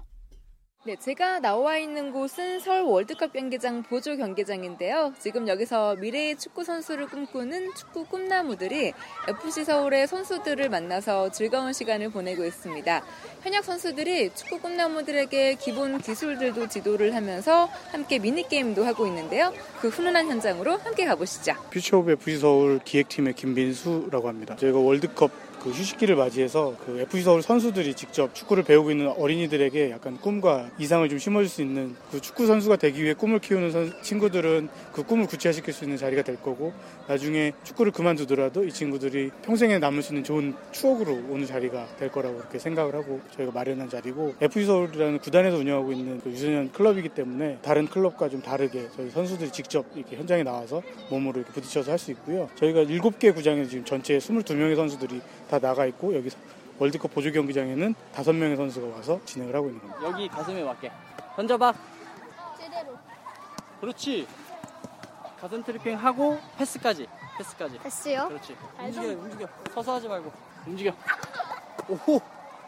[0.84, 5.14] 네, 제가 나와 있는 곳은 서울 월드컵 경기장 보조 경기장인데요.
[5.20, 8.92] 지금 여기서 미래의 축구 선수를 꿈꾸는 축구 꿈나무들이
[9.28, 13.06] FC 서울의 선수들을 만나서 즐거운 시간을 보내고 있습니다.
[13.44, 19.54] 현역 선수들이 축구 꿈나무들에게 기본 기술들도 지도를 하면서 함께 미니게임도 하고 있는데요.
[19.82, 21.54] 그 훈훈한 현장으로 함께 가보시죠.
[21.70, 24.56] Future of FC 서울 기획팀의 김빈수라고 합니다.
[24.56, 30.18] 저희가 월드컵 그 휴식기를 맞이해서 그 FC 서울 선수들이 직접 축구를 배우고 있는 어린이들에게 약간
[30.18, 34.70] 꿈과 이상을 좀 심어줄 수 있는 그 축구 선수가 되기 위해 꿈을 키우는 선, 친구들은
[34.92, 36.74] 그 꿈을 구체화시킬 수 있는 자리가 될 거고
[37.08, 42.38] 나중에 축구를 그만두더라도 이 친구들이 평생에 남을 수 있는 좋은 추억으로 오는 자리가 될 거라고
[42.38, 47.60] 그렇게 생각을 하고 저희가 마련한 자리고 FC 서울이라는 구단에서 운영하고 있는 그 유소년 클럽이기 때문에
[47.62, 52.10] 다른 클럽과 좀 다르게 저희 선수들이 직접 이렇게 현장에 나와서 몸으로 이렇게 부딪혀서 할 수
[52.10, 52.50] 있고요.
[52.56, 55.22] 저희가 7개 구장에서 지금 전체 22명의 선수들이
[55.52, 56.38] 다 나가 있고 여기서
[56.80, 60.02] 월드컵 보조 경기장에는 5명의 선수가 와서 진행을 하고 있는 겁니다.
[60.08, 60.90] 여기 가슴에 맞게.
[61.36, 61.74] 던져봐.
[62.58, 62.98] 제대로.
[63.82, 64.26] 그렇지.
[65.42, 67.06] 가슴 트래핑 하고 패스까지.
[67.38, 67.80] 패스까지.
[67.80, 68.30] 됐어요?
[68.30, 68.56] 그렇지.
[68.80, 69.50] 움직여 움직여.
[69.74, 70.32] 서서 하지 말고.
[70.68, 70.94] 움직여.
[71.90, 72.22] 오호!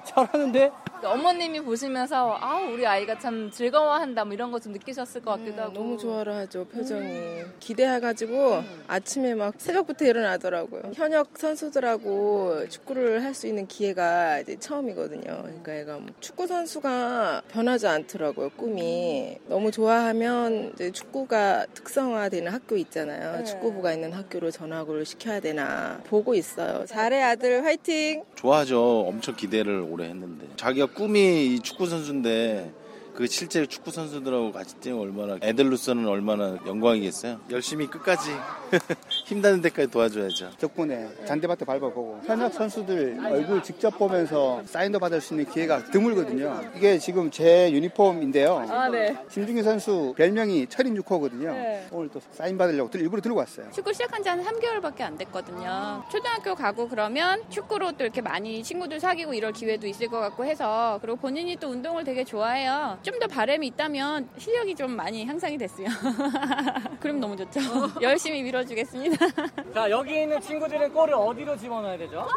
[0.03, 0.71] 잘하는데
[1.05, 5.71] 어머님이 보시면서 아 우리 아이가 참 즐거워한다 뭐 이런 거 좀 느끼셨을 것 같기도 하고.
[5.71, 7.41] 음, 너무 좋아라 하죠 표정이.
[7.59, 10.91] 기대해가지고 아침에 막 새벽부터 일어나더라고요.
[10.93, 15.23] 현역 선수들하고 축구를 할 수 있는 기회가 이제 처음이거든요.
[15.23, 19.39] 그러니까 얘가 뭐 축구 선수가 변하지 않더라고요 꿈이.
[19.47, 23.43] 너무 좋아하면 이제 축구가 특성화되는 학교 있잖아요.
[23.43, 26.85] 축구부가 있는 학교로 전학을 시켜야 되나 보고 있어요.
[26.85, 27.63] 잘해 아들.
[27.65, 28.23] 화이팅!
[28.35, 29.01] 좋아하죠.
[29.07, 30.45] 엄청 기대를 오래 했는데.
[30.55, 32.82] 자기가 꿈이 이 축구 선수인데
[33.15, 37.39] 그 실제 축구 선수들하고 같이 뛰면 얼마나 애들로서는 얼마나 영광이겠어요.
[37.51, 38.31] 열심히 끝까지
[39.27, 40.49] 힘닿는 데까지 도와줘야죠.
[40.59, 46.59] 덕분에 잔디밭에 밟아보고 현역 선수들 얼굴 직접 보면서 사인도 받을 수 있는 기회가 드물거든요.
[46.75, 48.65] 이게 지금 제 유니폼인데요.
[48.69, 49.15] 아, 네.
[49.31, 51.53] 김중희 선수 별명이 철인 6호거든요.
[51.53, 51.87] 네.
[51.91, 53.69] 오늘 또 사인 받으려고 들- 일부러 들고 왔어요.
[53.71, 56.03] 축구 시작한 지 한 3개월밖에 안 됐거든요.
[56.11, 60.97] 초등학교 가고 그러면 축구로 또 이렇게 많이 친구들 사귀고 이럴 기회도 있을 것 같고 해서
[61.01, 62.97] 그리고 본인이 또 운동을 되게 좋아해요.
[63.03, 65.87] 좀 더 바람이 있다면 실력이 좀 많이 향상이 됐어요.
[66.99, 67.59] 그럼 너무 좋죠.
[68.01, 69.25] 열심히 밀어주겠습니다.
[69.73, 72.27] 자, 여기 있는 친구들은 골을 어디로 집어넣어야 되죠?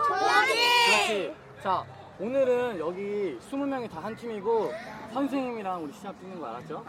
[1.09, 1.35] 그렇지.
[1.63, 1.85] 자,
[2.19, 4.73] 오늘은 여기 20명이 다 한 팀이고
[5.13, 6.85] 선생님이랑 우리 시합 뛰는 거 알았죠?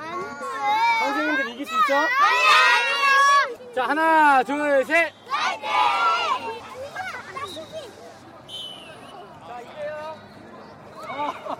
[1.03, 1.95] 선생님들 이길 수 있죠?
[1.95, 3.73] 아니요!
[3.73, 5.13] 자, 하나, 둘, 셋!
[9.47, 10.17] 자, 이제요.
[11.07, 11.57] 어.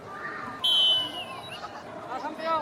[2.09, 2.61] 아, 3대0.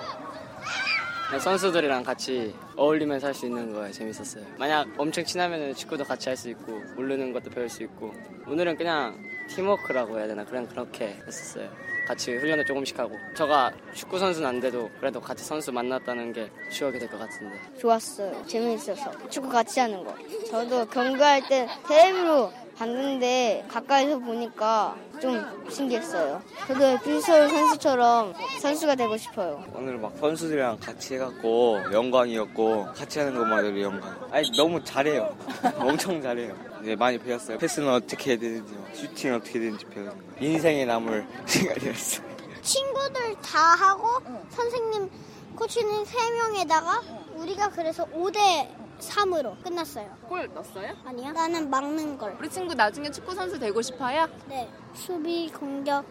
[1.39, 4.45] 선수들이랑 같이 어울리면서 할 수 있는 거에 재밌었어요.
[4.57, 8.13] 만약 엄청 친하면 축구도 같이 할 수 있고 모르는 것도 배울 수 있고
[8.47, 9.17] 오늘은 그냥
[9.49, 11.69] 팀워크라고 해야 되나 그냥 그렇게 했었어요.
[12.07, 16.99] 같이 훈련을 조금씩 하고 저가 축구 선수는 안 돼도 그래도 같이 선수 만났다는 게 추억이
[16.99, 18.45] 될 것 같은데 좋았어요.
[18.45, 19.11] 재미있어서.
[19.29, 20.15] 축구 같이 하는 거.
[20.49, 26.41] 저도 경기할 때 텔레비로 봤는데 가까이서 보니까 좀 신기했어요.
[26.67, 29.63] 저도 필서울 선수처럼 선수가 되고 싶어요.
[29.73, 34.27] 오늘 막 선수들이랑 같이 해갖고 영광이었고 같이 하는 것만으로 영광.
[34.31, 35.35] 아니 너무 잘해요.
[35.79, 36.53] 엄청 잘해요.
[36.81, 37.57] 네, 많이 배웠어요.
[37.57, 40.19] 패스는 어떻게 해야 되는지, 슈팅 어떻게 해야 되는지 배웠어요.
[40.39, 42.25] 인생에 남을 시간이었어요.
[42.61, 44.07] 친구들 다 하고
[44.49, 45.09] 선생님
[45.55, 47.01] 코치는 3명에다가
[47.35, 48.67] 우리가 그래서 5대
[48.99, 50.09] 3으로 끝났어요.
[50.27, 50.93] 골 넣었어요?
[51.05, 51.31] 아니요.
[51.31, 52.35] 나는 막는 걸.
[52.39, 54.27] 우리 친구 나중에 축구 선수 되고 싶어요?
[54.47, 54.69] 네.
[54.93, 56.05] 수비, 공격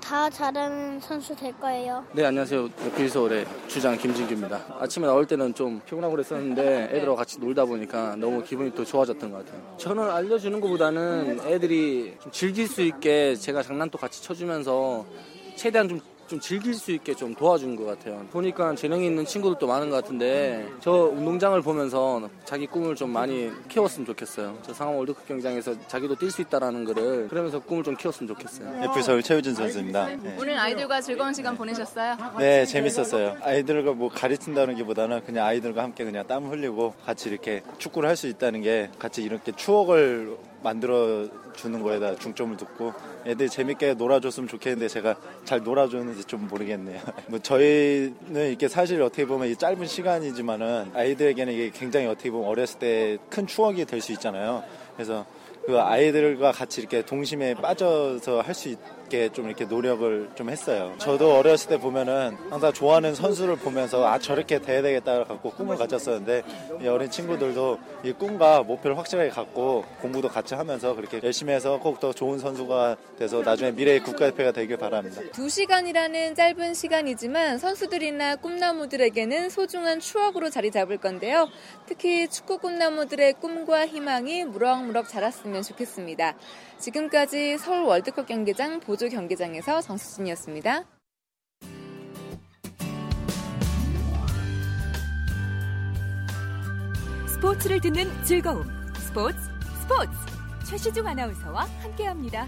[0.00, 2.04] 다 잘하는 선수 될 거예요.
[2.12, 8.16] 네 안녕하세요 빌서울의 주장 김진규입니다 아침에 나올 때는 좀 피곤하고 그랬었는데 애들하고 같이 놀다 보니까
[8.16, 13.62] 너무 기분이 또 좋아졌던 것 같아요 저는 알려주는 것보다는 애들이 좀 즐길 수 있게 제가
[13.62, 15.04] 장난도 같이 쳐주면서
[15.54, 16.00] 최대한 좀,
[16.30, 20.64] 좀 즐길 수 있게 좀 도와준 것 같아요 보니까 재능이 있는 친구들도 많은 것 같은데
[20.78, 26.30] 저 운동장을 보면서 자기 꿈을 좀 많이 키웠으면 좋겠어요 저 상암 월드컵 경기장에서 자기도 뛸
[26.30, 30.06] 수 있다라는 거를 그러면서 꿈을 좀 키웠으면 좋겠어요 F서울 최우진 선수입니다.
[30.06, 30.36] 네.
[30.38, 32.16] 오늘 아이들과 즐거운 시간 보내셨어요?
[32.38, 33.36] 네, 재밌었어요.
[33.42, 38.16] 아이들과 뭐 가르친다는 게 보다는 그냥 아이들과 함께 그냥 땀 흘리고 같이 이렇게 축구를 할
[38.20, 42.92] 수 있다는 게 같이 이렇게 추억을 만들어 주는 거에다 중점을 두고
[43.26, 47.00] 애들 재밌게 놀아줬으면 좋겠는데 제가 잘 놀아줬는지 좀 모르겠네요.
[47.28, 52.78] 뭐 저희는 이렇게 사실 어떻게 보면 이 짧은 시간이지만은 아이들에게는 이게 굉장히 어떻게 보면 어렸을
[52.78, 54.62] 때 큰 추억이 될 수 있잖아요.
[54.96, 55.26] 그래서
[55.66, 58.78] 그 아이들과 같이 이렇게 동심에 빠져서 할 수 있
[59.10, 60.94] 게 좀 이렇게 노력을 좀 했어요.
[60.96, 66.42] 저도 어렸을 때 보면은 항상 좋아하는 선수를 보면서 아 저렇게 돼야 되겠다 갖고 꿈을 가졌었는데
[66.82, 72.00] 이 어린 친구들도 이 꿈과 목표를 확실하게 갖고 공부도 같이 하면서 그렇게 열심히 해서 꼭
[72.00, 75.20] 더 좋은 선수가 돼서 나중에 미래의 국가대표가 되길 바랍니다.
[75.32, 81.48] 두 시간이라는 짧은 시간이지만 선수들이나 꿈나무들에게는 소중한 추억으로 자리 잡을 건데요.
[81.86, 86.36] 특히 축구 꿈나무들의 꿈과 희망이 무럭무럭 자랐으면 좋겠습니다.
[86.78, 90.84] 지금까지 서울 월드컵 경기장 보조 경기장에서 정수진이었습니다.
[97.26, 98.62] 스포츠를 듣는 즐거움.
[98.96, 99.38] 스포츠,
[99.80, 100.10] 스포츠.
[100.66, 102.46] 최시중 아나운서와 함께합니다.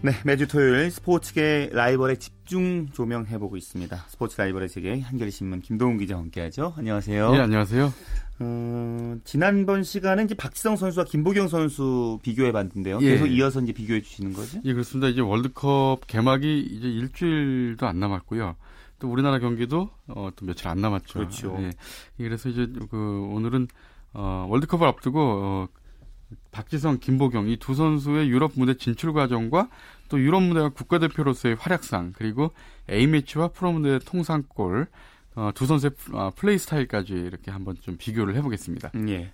[0.00, 3.96] 네, 매주 토요일 스포츠계 라이벌의 집중 조명해보고 있습니다.
[4.08, 6.72] 스포츠 라이벌의 세계 한겨레 신문 김동훈 기자와 함께하죠.
[6.78, 7.32] 안녕하세요.
[7.32, 7.92] 네, 안녕하세요.
[8.40, 12.98] 어, 지난번 시간에 이제 박지성 선수와 김보경 선수 비교해 봤는데요.
[13.02, 13.10] 예.
[13.12, 14.60] 계속 이어서 이제 비교해 주시는 거죠?
[14.64, 15.08] 예, 그렇습니다.
[15.08, 18.56] 이제 월드컵 개막이 이제 일주일도 안 남았고요.
[18.98, 21.18] 또 우리나라 경기도 어, 또 며칠 안 남았죠.
[21.20, 21.56] 그렇죠.
[21.60, 21.70] 예.
[22.16, 23.68] 그래서 이제 그 오늘은
[24.14, 25.68] 어, 월드컵을 앞두고 어,
[26.50, 29.68] 박지성, 김보경 이 두 선수의 유럽 무대 진출 과정과
[30.08, 32.52] 또 유럽 무대와 국가대표로서의 활약상 그리고
[32.90, 34.88] A 매치와 프로 무대 통상골
[35.36, 38.92] 어, 두 선수의 플- 어, 플레이 스타일까지 이렇게 한번 좀 비교를 해보겠습니다.
[39.08, 39.32] 예.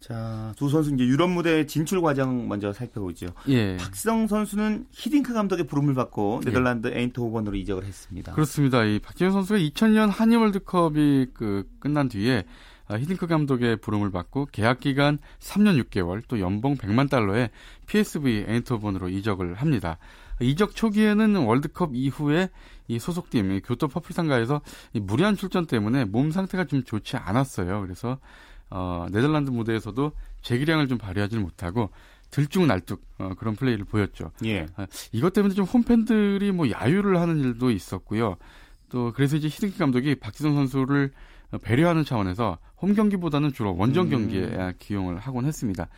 [0.00, 3.28] 자, 두 선수 이제 유럽 무대 진출 과정 먼저 살펴보죠.
[3.48, 3.76] 예.
[3.78, 6.50] 박지성 선수는 히딩크 감독의 부름을 받고 예.
[6.50, 8.32] 네덜란드 에인트호번으로 이적을 했습니다.
[8.34, 8.84] 그렇습니다.
[8.84, 12.44] 이 박지성 선수가 2000년 한일 월드컵이 그 끝난 뒤에
[12.86, 17.48] 아, 히딩크 감독의 부름을 받고 계약 기간 3년 6개월 또 연봉 100만 달러에
[17.86, 19.96] PSV 에인트호번으로 이적을 합니다.
[20.40, 22.50] 이적 초기에는 월드컵 이후에
[22.88, 24.60] 이 소속팀 이 교토 퍼플상가에서
[24.92, 27.80] 이 무리한 출전 때문에 몸 상태가 좀 좋지 않았어요.
[27.82, 28.18] 그래서
[28.70, 31.90] 어, 네덜란드 무대에서도 재기량을 좀 발휘하지 못하고
[32.30, 34.32] 들쭉날쭉 어, 그런 플레이를 보였죠.
[34.44, 34.66] 예.
[34.76, 38.36] 아, 이것 때문에 좀 홈팬들이 뭐 야유를 하는 일도 있었고요.
[38.88, 41.12] 또 그래서 이제 히딩키 감독이 박지성 선수를
[41.62, 44.10] 배려하는 차원에서 홈 경기보다는 주로 원정 음.
[44.10, 45.88] 경기에 기용을 하곤 했습니다.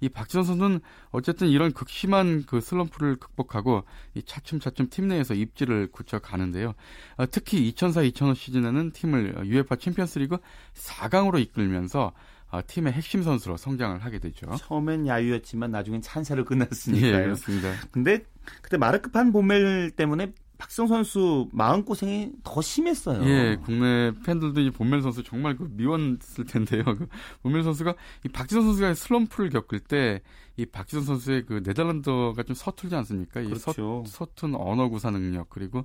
[0.00, 0.80] 이 박지성 선수는
[1.10, 6.74] 어쨌든 이런 극심한 그 슬럼프를 극복하고 이 차츰차츰 팀 내에서 입지를 굳혀 가는데요.
[7.16, 10.38] 어, 특히 2004-2005 시즌에는 팀을 UEFA 챔피언스리그
[10.74, 12.12] 4강으로 이끌면서
[12.50, 14.46] 어, 팀의 핵심 선수로 성장을 하게 되죠.
[14.56, 17.14] 처음엔 야유였지만 나중엔 찬사로 끝났으니까요.
[17.14, 17.72] 예, 그렇습니다.
[17.90, 18.24] 근데
[18.62, 23.24] 그때 마르크 판 본멜 때문에 박성 선수 마음 고생이 더 심했어요.
[23.28, 26.82] 예, 국내 팬들도 이 본멜 선수 정말 그 미웠을 텐데요.
[26.96, 27.06] 그
[27.42, 30.22] 본멜 선수가 이 박지성 선수가 슬럼프를 겪을 때
[30.58, 33.40] 이 박지성 선수의 그 네덜란드가 좀 서툴지 않습니까?
[33.40, 34.04] 이 그렇죠.
[34.06, 35.84] 서, 서툰 언어 구사 능력 그리고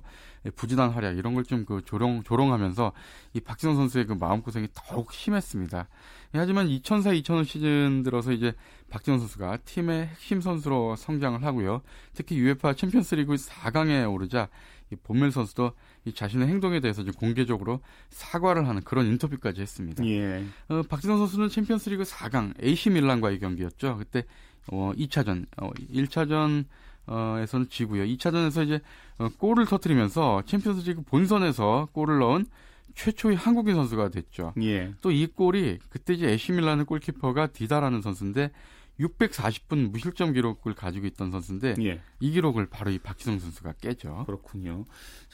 [0.56, 2.92] 부진한 활약 이런 걸 좀 그 조롱 조롱하면서
[3.34, 5.88] 이 박지성 선수의 그 마음 고생이 더욱 심했습니다.
[6.34, 8.54] 예, 하지만 2004-2005 시즌 들어서 이제
[8.88, 11.82] 박지성 선수가 팀의 핵심 선수로 성장을 하고요.
[12.14, 14.48] 특히 UEFA 챔피언스리그 4강에 오르자
[14.90, 15.72] 이 본멜 선수도
[16.04, 20.04] 이 자신의 행동에 대해서 좀 공개적으로 사과를 하는 그런 인터뷰까지 했습니다.
[20.06, 20.44] 예.
[20.68, 23.96] 어, 박지성 선수는 챔피언스리그 4강 AC 밀란과의 경기였죠.
[23.98, 24.24] 그때
[24.72, 26.64] 어, 2차전, 어, 1차전
[27.06, 28.04] 어에서는 지고요.
[28.04, 28.80] 2차전에서 이제
[29.18, 32.46] 어, 골을 터뜨리면서 챔피언스리그 본선에서 골을 넣은
[32.94, 34.52] 최초의 한국인 선수가 됐죠.
[34.62, 34.92] 예.
[35.00, 38.50] 또 이 골이 그때 이제 에시 밀란의 골키퍼가 디다라는 선수인데
[39.00, 42.00] 640분 무실점 기록을 가지고 있던 선수인데 예.
[42.20, 44.24] 이 기록을 바로 이 박지성 선수가 깨죠.
[44.26, 44.84] 그렇군요.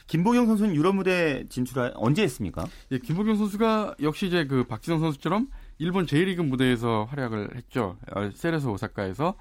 [0.09, 2.67] 김보경 선수는 유럽 무대 진출 언제 했습니까?
[2.91, 7.97] 예, 김보경 선수가 역시 이제 그 박지성 선수처럼 일본 J리그 무대에서 활약을 했죠.
[8.13, 9.35] 어, 세레소 오사카에서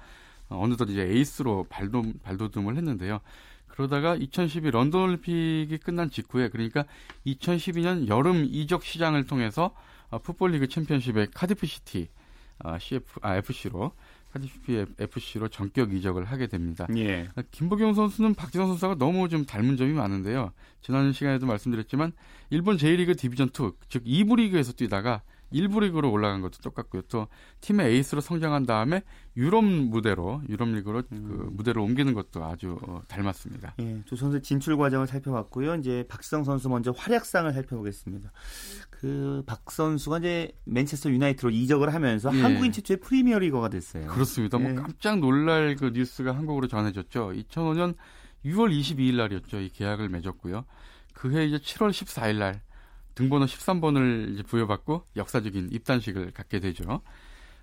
[0.50, 3.20] 어, 어느덧 이제 에이스로 발도, 발돋움을 했는데요.
[3.66, 6.84] 그러다가 2012 런던 올림픽이 끝난 직후에 그러니까
[7.26, 9.74] 2012년 여름 이적 시장을 통해서
[10.10, 12.08] 어, 풋볼리그 챔피언십의 카디프 시티
[12.64, 13.92] 어, CF 아 FC로
[14.32, 16.86] 카디프 FC로 전격 이적을 하게 됩니다.
[16.96, 17.28] 예.
[17.50, 20.52] 김보경 선수는 박지성 선수가 너무 좀 닮은 점이 많은데요.
[20.82, 22.12] 지난 시간에도 말씀드렸지만
[22.50, 27.02] 일본 J리그 디비전 2, 즉 2부 리그에서 뛰다가 1부 리그로 올라간 것도 똑같고요.
[27.08, 27.26] 또
[27.60, 29.02] 팀의 에이스로 성장한 다음에
[29.36, 33.74] 유럽 무대로 유럽 리그로 그 무대로 옮기는 것도 아주 어, 닮았습니다.
[33.80, 35.76] 예, 두 선수 진출 과정을 살펴봤고요.
[35.76, 38.30] 이제 박지성 선수 먼저 활약상을 살펴보겠습니다.
[38.90, 42.42] 그 박 선수가 이제 맨체스터 유나이티드로 이적을 하면서 예.
[42.42, 44.06] 한국인 최초의 프리미어리거가 됐어요.
[44.08, 44.58] 그렇습니다.
[44.60, 44.62] 예.
[44.72, 47.32] 뭐 깜짝 놀랄 그 뉴스가 한국으로 전해졌죠.
[47.34, 47.94] 2005년
[48.44, 49.60] 6월 22일 날이었죠.
[49.60, 50.64] 이 계약을 맺었고요.
[51.14, 52.60] 그해 이제 7월 14일 날
[53.18, 56.84] 등번호 13번을 이제 부여받고 역사적인 입단식을 갖게 되죠.
[56.88, 57.00] 어,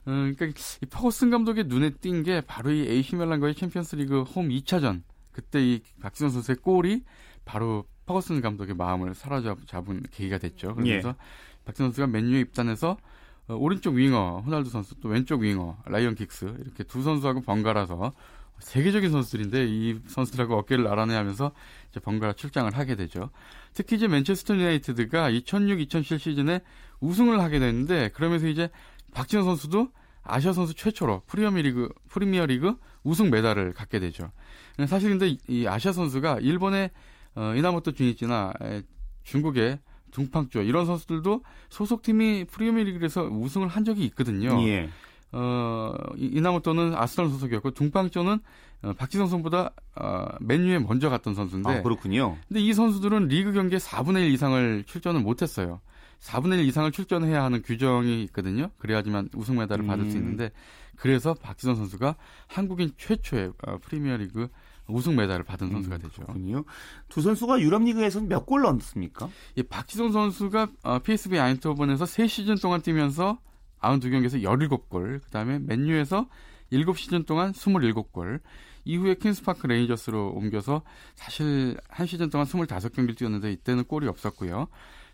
[0.05, 5.65] 그러니까 이 퍼거슨 감독의 눈에 띈 게 바로 이 AC 밀란과의 챔피언스리그 홈 2차전 그때
[5.65, 7.03] 이 박지성 선수의 골이
[7.45, 10.75] 바로 퍼거슨 감독의 마음을 사로잡은 계기가 됐죠.
[10.75, 11.13] 그러면서 예.
[11.63, 12.97] 박지성 선수가 맨유에 입단해서
[13.47, 18.11] 어, 오른쪽 윙어 호날두 선수 또 왼쪽 윙어 라이언 킥스 이렇게 두 선수하고 번갈아서
[18.59, 21.51] 세계적인 선수들인데 이 선수들하고 어깨를 나란히 하면서
[21.89, 23.29] 이제 번갈아 출장을 하게 되죠.
[23.73, 26.61] 특히 이제 맨체스터 유나이티드가 2006-2007 시즌에
[26.99, 28.69] 우승을 하게 됐는데 그러면서 이제
[29.13, 29.89] 박지성 선수도
[30.23, 34.31] 아시아 선수 최초로 프리미어리그 프리미어리그 우승 메달을 갖게 되죠.
[34.87, 36.89] 사실 근데 이 아시아 선수가 일본의
[37.35, 38.81] 어, 이나모토 주니치나 에,
[39.23, 39.79] 중국의
[40.11, 44.65] 둥팡조 이런 선수들도 소속팀이 프리미어리그에서 우승을 한 적이 있거든요.
[44.67, 44.89] 예.
[45.31, 48.39] 어, 이- 이나모토는 아스널 소속이었고 둥팡조는
[48.83, 52.37] 어, 박지성 선수보다 어, 맨유에 먼저 갔던 선수인데 아, 그렇군요.
[52.47, 55.81] 근데 이 선수들은 리그 경기에 4분의 1 이상을 출전을 못했어요.
[56.21, 58.69] 4분의 1 이상을 출전해야 하는 규정이 있거든요.
[58.77, 60.21] 그래야지만 우승 메달을 받을 수 음.
[60.21, 60.51] 있는데
[60.95, 62.15] 그래서 박지성 선수가
[62.47, 64.47] 한국인 최초의 어, 프리미어리그
[64.87, 66.21] 우승 메달을 받은 선수가 되죠.
[66.21, 66.63] 음, 그렇군요.
[67.09, 69.27] 두 선수가 유럽 리그에서는 몇 골 넣었습니까?
[69.55, 73.39] 이 박지성 선수가 어, PSV 아인트호번에서 3시즌 동안 뛰면서
[73.93, 76.27] 92경기에서 17골, 그 다음에 맨유에서
[76.71, 78.41] 7시즌 동안 27골,
[78.85, 80.83] 이후에 퀸스파크 레인저스로 옮겨서
[81.15, 84.67] 사실 한 시즌 동안 25경기를 뛰었는데 이때는 골이 없었고요.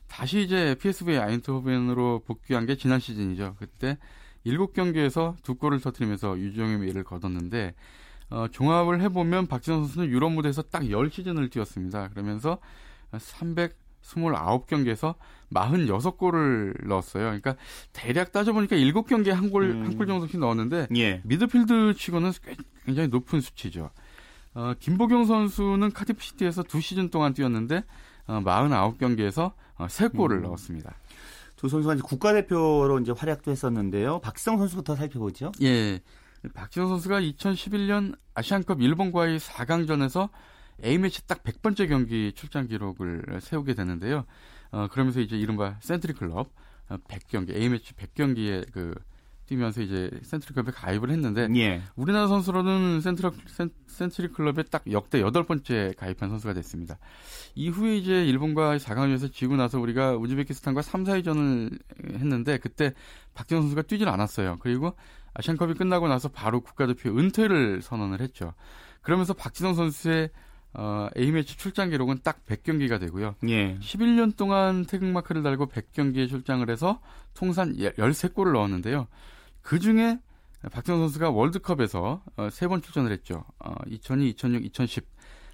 [0.07, 3.55] 다시 이제 PSV 아인트호벤으로 복귀한 게 지난 시즌이죠.
[3.57, 3.97] 그때
[4.45, 7.73] 7경기에서 두 골을 터뜨리면서 유종의 미를 거뒀는데
[8.29, 12.09] 어, 종합을 해보면 박지성 선수는 유럽 무대에서 딱 10시즌을 뛰었습니다.
[12.09, 12.59] 그러면서
[14.03, 15.15] 29경기에서
[15.53, 17.23] 46골을 넣었어요.
[17.25, 17.55] 그러니까
[17.93, 19.85] 대략 따져보니까 7경기에 한 골, 음.
[19.85, 21.21] 한골 정도씩 넣었는데 예.
[21.25, 23.89] 미드필드 치고는 꽤- 굉장히 높은 수치죠.
[24.53, 27.83] 어, 김보경 선수는 카디프시티에서 두 시즌 동안 뛰었는데
[28.27, 30.41] 어, 49경기에서 어, 3골을 음.
[30.43, 30.93] 넣었습니다.
[31.55, 34.19] 두 선수가 이제 국가대표로 이제 활약도 했었는데요.
[34.19, 35.51] 박지성 선수부터 살펴보죠.
[35.61, 35.99] 예.
[36.55, 40.29] 박지성 선수가 2011년 아시안컵 일본과의 4강전에서
[40.83, 44.25] A매치 딱 100번째 경기 출장 기록을 세우게 되는데요.
[44.71, 46.51] 어, 그러면서 이제 이른바 Century Club
[46.89, 48.95] 어, 100경기, A매치 100경기에 그
[49.51, 51.81] 뛰면서 이제 Century Club에 가입을 했는데 예.
[51.97, 56.97] 우리나라 선수로는 Century, 센, Century Club에 딱 역대 여덟 번째 가입한 선수가 됐습니다.
[57.55, 61.79] 이후에 이제 일본과 4강전에서 지고 나서 우리가 우즈베키스탄과 3, 4위전을
[62.13, 62.93] 했는데 그때
[63.33, 64.57] 박지성 선수가 뛰질 않았어요.
[64.61, 64.95] 그리고
[65.33, 68.53] 아시안컵이 끝나고 나서 바로 국가대표 은퇴를 선언을 했죠.
[69.01, 70.29] 그러면서 박지성 선수의
[70.73, 73.35] 어, A매치 출장 기록은 딱 100경기가 되고요.
[73.49, 73.77] 예.
[73.79, 77.01] 11년 동안 태극마크를 달고 100경기에 출장을 해서
[77.33, 79.07] 통산 13골을 넣었는데요.
[79.61, 80.19] 그 중에
[80.71, 83.43] 박지성 선수가 월드컵에서 어, 세번 출전을 했죠.
[83.59, 85.05] 어, 2002, 2006, 2010.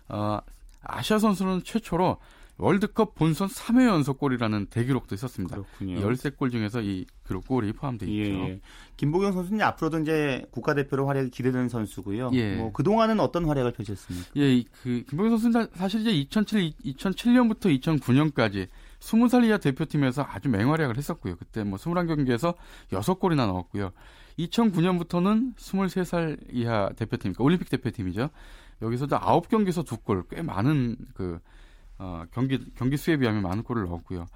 [0.10, 0.40] 어,
[0.82, 2.18] 아시아 선수는 최초로
[2.60, 5.56] 월드컵 본선 3회 연속 골이라는 대기록도 있었습니다.
[5.58, 6.00] 그렇군요.
[6.00, 8.40] 13골 중에서 이 기록 골이 포함되어 예, 있죠.
[8.50, 8.60] 예.
[8.98, 12.32] 김보경 선수는 앞으로도 이제 국가대표로 활약이 기대되는 선수고요.
[12.34, 12.56] 예.
[12.56, 14.30] 뭐 그동안은 어떤 활약을 펼쳤습니까?
[14.38, 18.68] 예, 이- 그 김보경 선수는 사실 이제 2007, 2007년부터 2009년까지
[19.02, 21.36] 20살 이하 대표팀에서 아주 맹활약을 했었고요.
[21.36, 22.56] 그때 뭐 21경기에서
[22.90, 23.92] 6골이나 넣었고요.
[24.40, 28.30] 2009년부터는 23살 이하 대표팀, 그러니까 올림픽 대표팀이죠.
[28.82, 31.40] 여기서도 9경기에서 2골, 꽤 많은 그
[32.00, 34.28] 어, 경기 경기 수에 비하면 많은 골을 넣었고요.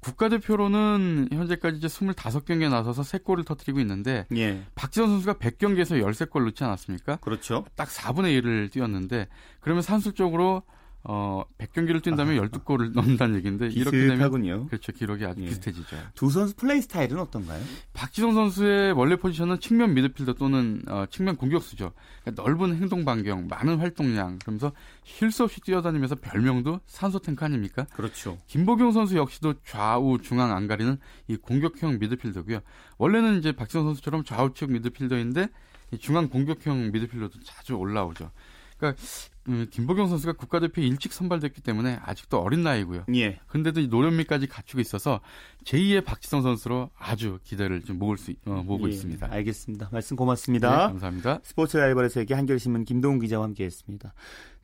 [0.00, 4.62] 국가대표로는 현재까지 이제 25경기에 나서서 3골을 터뜨리고 있는데 예.
[4.74, 7.16] 박지성 선수가 100경기에서 13골 넣지 않았습니까?
[7.16, 7.64] 그렇죠.
[7.74, 9.28] 딱 4분의 1을 뛰었는데
[9.60, 10.62] 그러면 산술적으로
[11.08, 14.66] 어 100경기를 뛴다면 12골을 넣는다는 얘기인데 이렇게 되면.
[14.66, 14.90] 그렇죠.
[14.90, 15.46] 기록이 아주 예.
[15.46, 15.96] 비슷해지죠.
[16.14, 17.62] 두 선수 플레이 스타일은 어떤가요?
[17.92, 21.92] 박지성 선수의 원래 포지션은 측면 미드필더 또는 어, 측면 공격수죠.
[22.24, 24.72] 그러니까 넓은 행동 반경, 많은 활동량, 그러면서
[25.04, 27.86] 쉴 수 없이 뛰어다니면서 별명도 산소 탱크 아닙니까?
[27.94, 28.36] 그렇죠.
[28.48, 30.98] 김보경 선수 역시도 좌우 중앙 안 가리는
[31.28, 32.60] 이 공격형 미드필더고요.
[32.98, 35.48] 원래는 이제 박지성 선수처럼 좌우측 미드필더인데
[35.92, 38.32] 이 중앙 공격형 미드필더도 자주 올라오죠.
[38.76, 39.35] 그러니까 음,
[39.70, 43.04] 김보경 선수가 국가대표 일찍 선발됐기 때문에 아직도 어린 나이고요.
[43.14, 43.38] 예.
[43.46, 45.20] 근데도 이 노련미까지 갖추고 있어서
[45.64, 49.28] 제2의 박지성 선수로 아주 기대를 좀 모을 수 어, 모으고 예, 있습니다.
[49.30, 49.88] 알겠습니다.
[49.92, 50.70] 말씀 고맙습니다.
[50.70, 51.40] 네, 감사합니다.
[51.42, 54.12] 스포츠 라이벌의 세계 한겨레신문 김동훈 기자와 함께했습니다.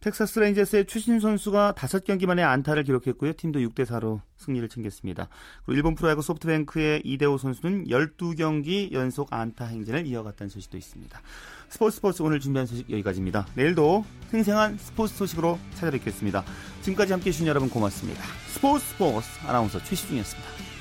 [0.03, 3.35] 텍사스 레인저스의 추신수 선수가 5경기 만에 안타를 기록했고요.
[3.35, 5.29] 팀도 6대 4로 승리를 챙겼습니다.
[5.65, 11.21] 그리고 일본 프로야구 소프트뱅크의 이대호 선수는 12경기 연속 안타 행진을 이어갔다는 소식도 있습니다.
[11.73, 13.47] 스포츠 스포츠 오늘 준비한 소식 여기까지입니다.
[13.55, 16.45] 내일도 생생한 스포츠 소식으로 찾아뵙겠습니다.
[16.83, 18.23] 지금까지 함께해 주신 여러분 고맙습니다.
[18.49, 20.72] 스포츠 스포츠 아나운서 최시중이었습니다.